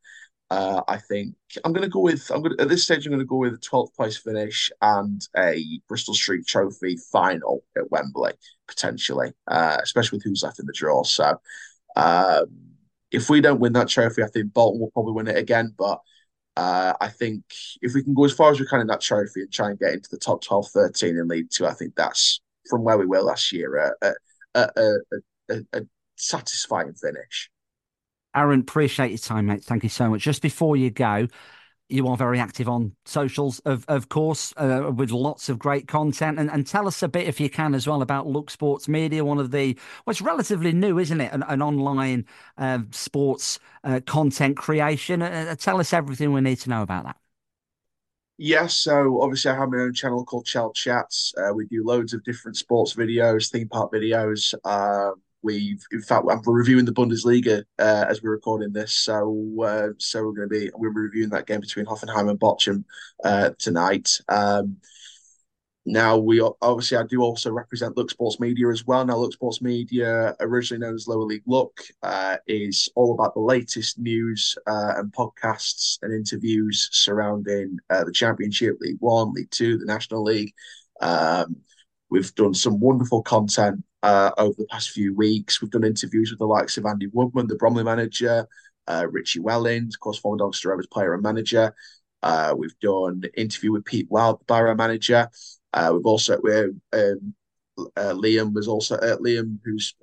[0.50, 3.20] uh, I think I'm going to go with I'm going at this stage I'm going
[3.20, 8.34] to go with a 12th place finish and a Bristol Street Trophy final at Wembley
[8.68, 11.04] potentially, uh, especially with who's left in the draw.
[11.04, 11.38] So
[11.95, 12.45] um,
[13.12, 15.74] if we don't win that trophy, I think Bolton will probably win it again.
[15.78, 16.00] But
[16.56, 17.43] uh, I think
[17.82, 19.80] if we can go as far as we can in that trophy and try and
[19.80, 22.39] get into the top 12, 13 in League Two, I think that's
[22.70, 24.13] from where we were last year a,
[24.53, 24.68] a,
[25.49, 25.82] a, a,
[26.15, 27.49] satisfying finish.
[28.36, 29.63] Aaron, appreciate your time, mate.
[29.63, 30.22] Thank you so much.
[30.22, 31.28] Just before you go,
[31.89, 36.38] you are very active on socials, of of course, uh, with lots of great content.
[36.38, 39.24] And, and tell us a bit, if you can, as well about Look Sports Media,
[39.24, 41.32] one of the well, it's relatively new, isn't it?
[41.32, 42.26] An, an online
[42.57, 45.22] uh, sports uh, content creation.
[45.22, 47.15] Uh, uh, tell us everything we need to know about that.
[48.40, 51.34] Yes, so obviously I have my own channel called Chell Chats.
[51.38, 54.54] Uh, we do loads of different sports videos, theme park videos.
[54.66, 59.90] Um, We've, in fact, I'm reviewing the Bundesliga uh, as we're recording this, so uh,
[60.00, 62.84] so we're going to be we're reviewing that game between Hoffenheim and Bochum
[63.24, 64.20] uh, tonight.
[64.28, 64.78] Um,
[65.88, 69.06] now we obviously I do also represent Look Sports Media as well.
[69.06, 73.40] Now Look Sports Media, originally known as Lower League Look, uh, is all about the
[73.40, 79.78] latest news uh, and podcasts and interviews surrounding uh, the Championship, League One, League Two,
[79.78, 80.54] the National League.
[81.00, 81.56] Um,
[82.10, 85.62] we've done some wonderful content uh, over the past few weeks.
[85.62, 88.46] We've done interviews with the likes of Andy Woodman, the Bromley manager,
[88.88, 91.74] uh, Richie Wellens, of course, former Doncaster Rovers player and manager.
[92.24, 95.30] Uh, we've done interview with Pete Wild, the Barrow manager.
[95.74, 97.34] Uh, we've also we're, um,
[97.95, 99.93] uh, Liam was also uh, Liam, who's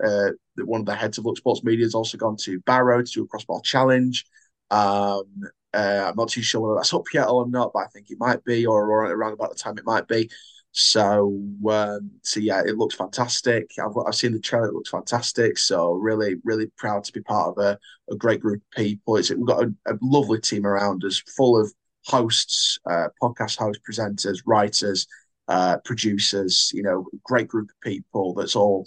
[0.58, 3.24] one of the heads of Look Sports Media, has also gone to Barrow to do
[3.24, 4.24] a crossbar challenge.
[4.70, 5.24] Um,
[5.72, 8.44] I'm not too sure whether that's up yet or not, but I think it might
[8.44, 10.30] be, or around about the time it might be.
[10.76, 13.70] So, um, so yeah, it looks fantastic.
[13.78, 15.56] I've, I've seen the trailer; it looks fantastic.
[15.56, 17.78] So, really, really proud to be part of a,
[18.10, 19.16] a great group of people.
[19.16, 21.72] It's, we've got a, a lovely team around us, full of
[22.06, 25.06] hosts, uh, podcast hosts, presenters, writers,
[25.49, 26.70] uh, producers.
[26.74, 28.86] You know, great group of people that's all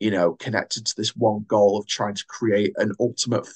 [0.00, 3.46] you know connected to this one goal of trying to create an ultimate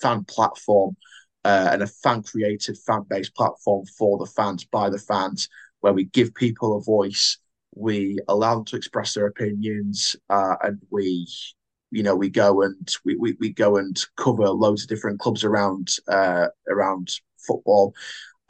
[0.00, 0.96] fan platform
[1.44, 5.48] uh, and a fan created fan based platform for the fans by the fans
[5.80, 7.38] where we give people a voice,
[7.74, 11.26] we allow them to express their opinions, uh, and we,
[11.90, 15.44] you know, we go and we, we, we go and cover loads of different clubs
[15.44, 17.08] around uh, around
[17.38, 17.94] football.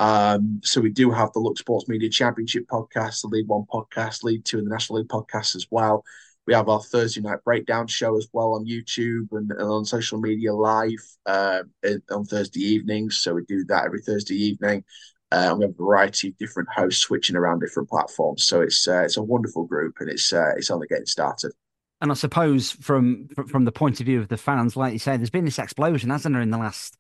[0.01, 4.25] Um, so we do have the Look Sports Media Championship podcast, the League One podcast,
[4.25, 6.03] League Two, and the National League podcast as well.
[6.47, 10.19] We have our Thursday night breakdown show as well on YouTube and, and on social
[10.19, 11.65] media live uh,
[12.11, 13.19] on Thursday evenings.
[13.19, 14.85] So we do that every Thursday evening.
[15.31, 18.45] Uh, we have a variety of different hosts switching around different platforms.
[18.47, 21.53] So it's uh, it's a wonderful group, and it's uh, it's only getting started.
[22.01, 25.19] And I suppose from from the point of view of the fans, like you say,
[25.19, 26.97] there's been this explosion, hasn't there, in the last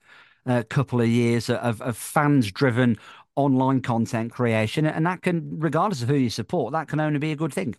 [0.47, 2.97] uh, couple of years of, of fans driven
[3.37, 7.33] online content creation, and that can, regardless of who you support, that can only be
[7.33, 7.75] a good thing.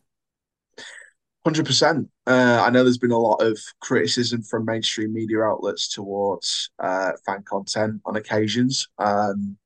[1.46, 2.10] Hundred uh, percent.
[2.28, 7.44] I know there's been a lot of criticism from mainstream media outlets towards uh, fan
[7.44, 8.88] content on occasions.
[8.98, 9.58] Um,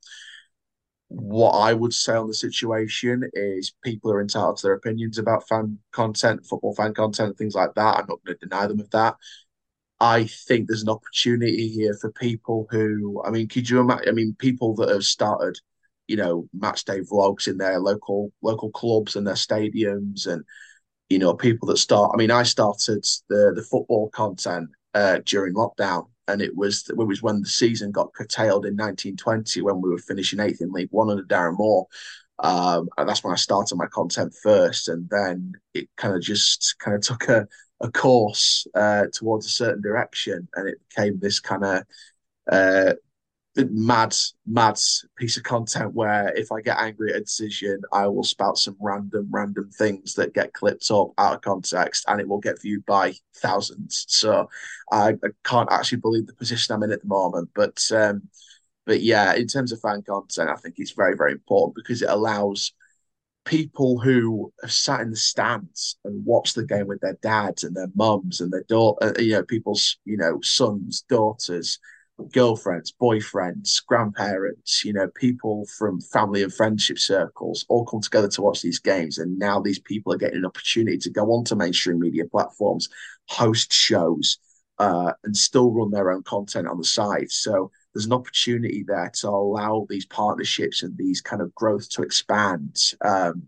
[1.10, 5.48] what I would say on the situation is people are entitled to their opinions about
[5.48, 7.98] fan content, football fan content, things like that.
[7.98, 9.16] I'm not going to deny them of that.
[10.00, 14.10] I think there's an opportunity here for people who, I mean, could you imagine?
[14.10, 15.58] I mean, people that have started,
[16.08, 20.44] you know, match day vlogs in their local local clubs and their stadiums, and
[21.10, 22.12] you know, people that start.
[22.14, 26.98] I mean, I started the the football content uh, during lockdown and it was it
[26.98, 30.90] was when the season got curtailed in 1920 when we were finishing eighth in League
[30.92, 31.88] One under Darren Moore.
[32.40, 36.76] Um, and that's when I started my content first, and then it kind of just
[36.80, 37.48] kind of took a
[37.86, 41.84] a course uh, towards a certain direction, and it became this kind of
[42.52, 42.94] uh,
[43.58, 44.16] mad,
[44.46, 44.78] mad
[45.18, 48.76] piece of content where if I get angry at a decision, I will spout some
[48.82, 52.86] random, random things that get clipped up out of context and it will get viewed
[52.86, 54.06] by thousands.
[54.10, 54.50] So
[54.92, 57.50] I, I can't actually believe the position I'm in at the moment.
[57.56, 58.24] But um,
[58.86, 62.10] but yeah, in terms of fan content, I think it's very, very important because it
[62.10, 62.74] allows
[63.46, 67.76] people who have sat in the stands and watched the game with their dads and
[67.76, 71.80] their mums and their daughter, uh, you know, people's, you know, sons, daughters,
[72.32, 78.42] girlfriends, boyfriends, grandparents, you know, people from family and friendship circles all come together to
[78.42, 79.18] watch these games.
[79.18, 82.90] And now these people are getting an opportunity to go onto mainstream media platforms,
[83.28, 84.40] host shows,
[84.80, 87.32] uh, and still run their own content on the side.
[87.32, 92.04] So there's an opportunity there to allow these partnerships and these kind of growth to
[92.04, 92.78] expand.
[93.02, 93.44] Um,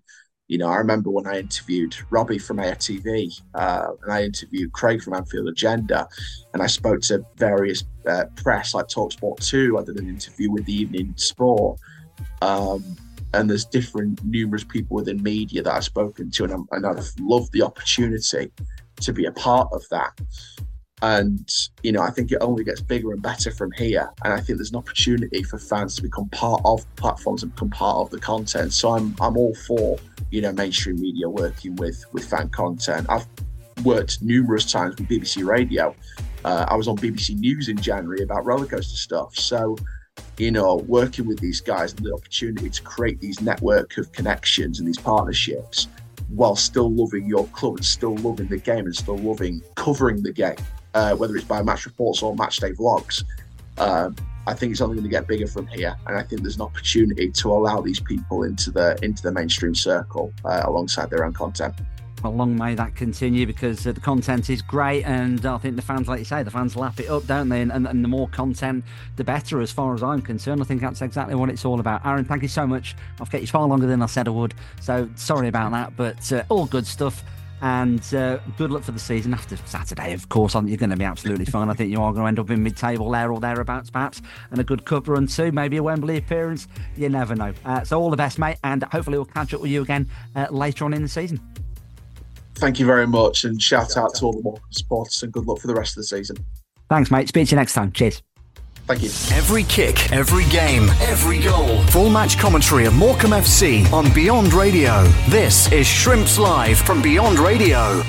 [0.48, 5.02] you know, I remember when I interviewed Robbie from AFTV uh, and I interviewed Craig
[5.02, 6.08] from Anfield Agenda,
[6.54, 9.78] and I spoke to various uh, press like Talksport 2.
[9.78, 11.78] I did an interview with the Evening Sport.
[12.42, 12.84] Um,
[13.34, 17.12] and there's different, numerous people within media that I've spoken to, and, I'm, and I've
[17.20, 18.50] loved the opportunity
[19.02, 20.18] to be a part of that.
[21.04, 21.48] And,
[21.84, 24.12] you know, I think it only gets bigger and better from here.
[24.24, 27.70] And I think there's an opportunity for fans to become part of platforms and become
[27.70, 28.74] part of the content.
[28.74, 30.00] So I'm I'm all for,
[30.32, 33.06] you know, mainstream media working with with fan content.
[33.10, 33.28] I've
[33.84, 35.96] worked numerous times with BBC Radio.
[36.44, 39.36] Uh, I was on BBC News in January about roller coaster stuff.
[39.36, 39.76] So,
[40.40, 44.80] you know, working with these guys and the opportunity to create these network of connections
[44.80, 45.88] and these partnerships
[46.30, 50.34] while still loving your club and still loving the game and still loving covering the
[50.34, 50.58] game
[50.94, 53.24] uh, whether it's by match reports or match day vlogs.
[53.78, 54.16] Um,
[54.48, 56.62] I think it's only going to get bigger from here, and I think there's an
[56.62, 61.34] opportunity to allow these people into the into the mainstream circle uh, alongside their own
[61.34, 61.76] content.
[62.24, 65.84] Well, long may that continue because uh, the content is great, and I think the
[65.84, 67.62] fans, like you say, the fans lap it up, don't they?
[67.62, 68.84] And, and, and, the more content,
[69.18, 70.62] the better, as far as I'm concerned.
[70.62, 72.04] I think that's exactly what it's all about.
[72.06, 72.96] Aaron, thank you so much.
[73.22, 76.32] I've kept you far longer than I said I would, so sorry about that, but
[76.32, 77.24] uh, all good stuff.
[77.62, 80.54] And uh, good luck for the season after Saturday, of course.
[80.54, 81.70] You're going to be absolutely fine.
[81.70, 84.22] I think you are going to end up in mid table there or thereabouts, perhaps,
[84.52, 86.68] and a good cup run too, maybe a Wembley appearance.
[86.96, 87.54] You never know.
[87.66, 90.48] Uh, so, all the best, mate, and hopefully, we'll catch up with you again uh,
[90.52, 91.42] later on in the season.
[92.56, 95.60] Thank you very much, and shout out to all the Morecambe supporters, and good luck
[95.60, 96.38] for the rest of the season.
[96.90, 97.28] Thanks, mate.
[97.28, 97.92] Speak to you next time.
[97.92, 98.22] Cheers.
[98.88, 99.10] Thank you.
[99.36, 101.84] Every kick, every game, every goal.
[101.88, 105.04] Full match commentary of Morecambe FC on Beyond Radio.
[105.28, 108.02] This is Shrimps Live from Beyond Radio.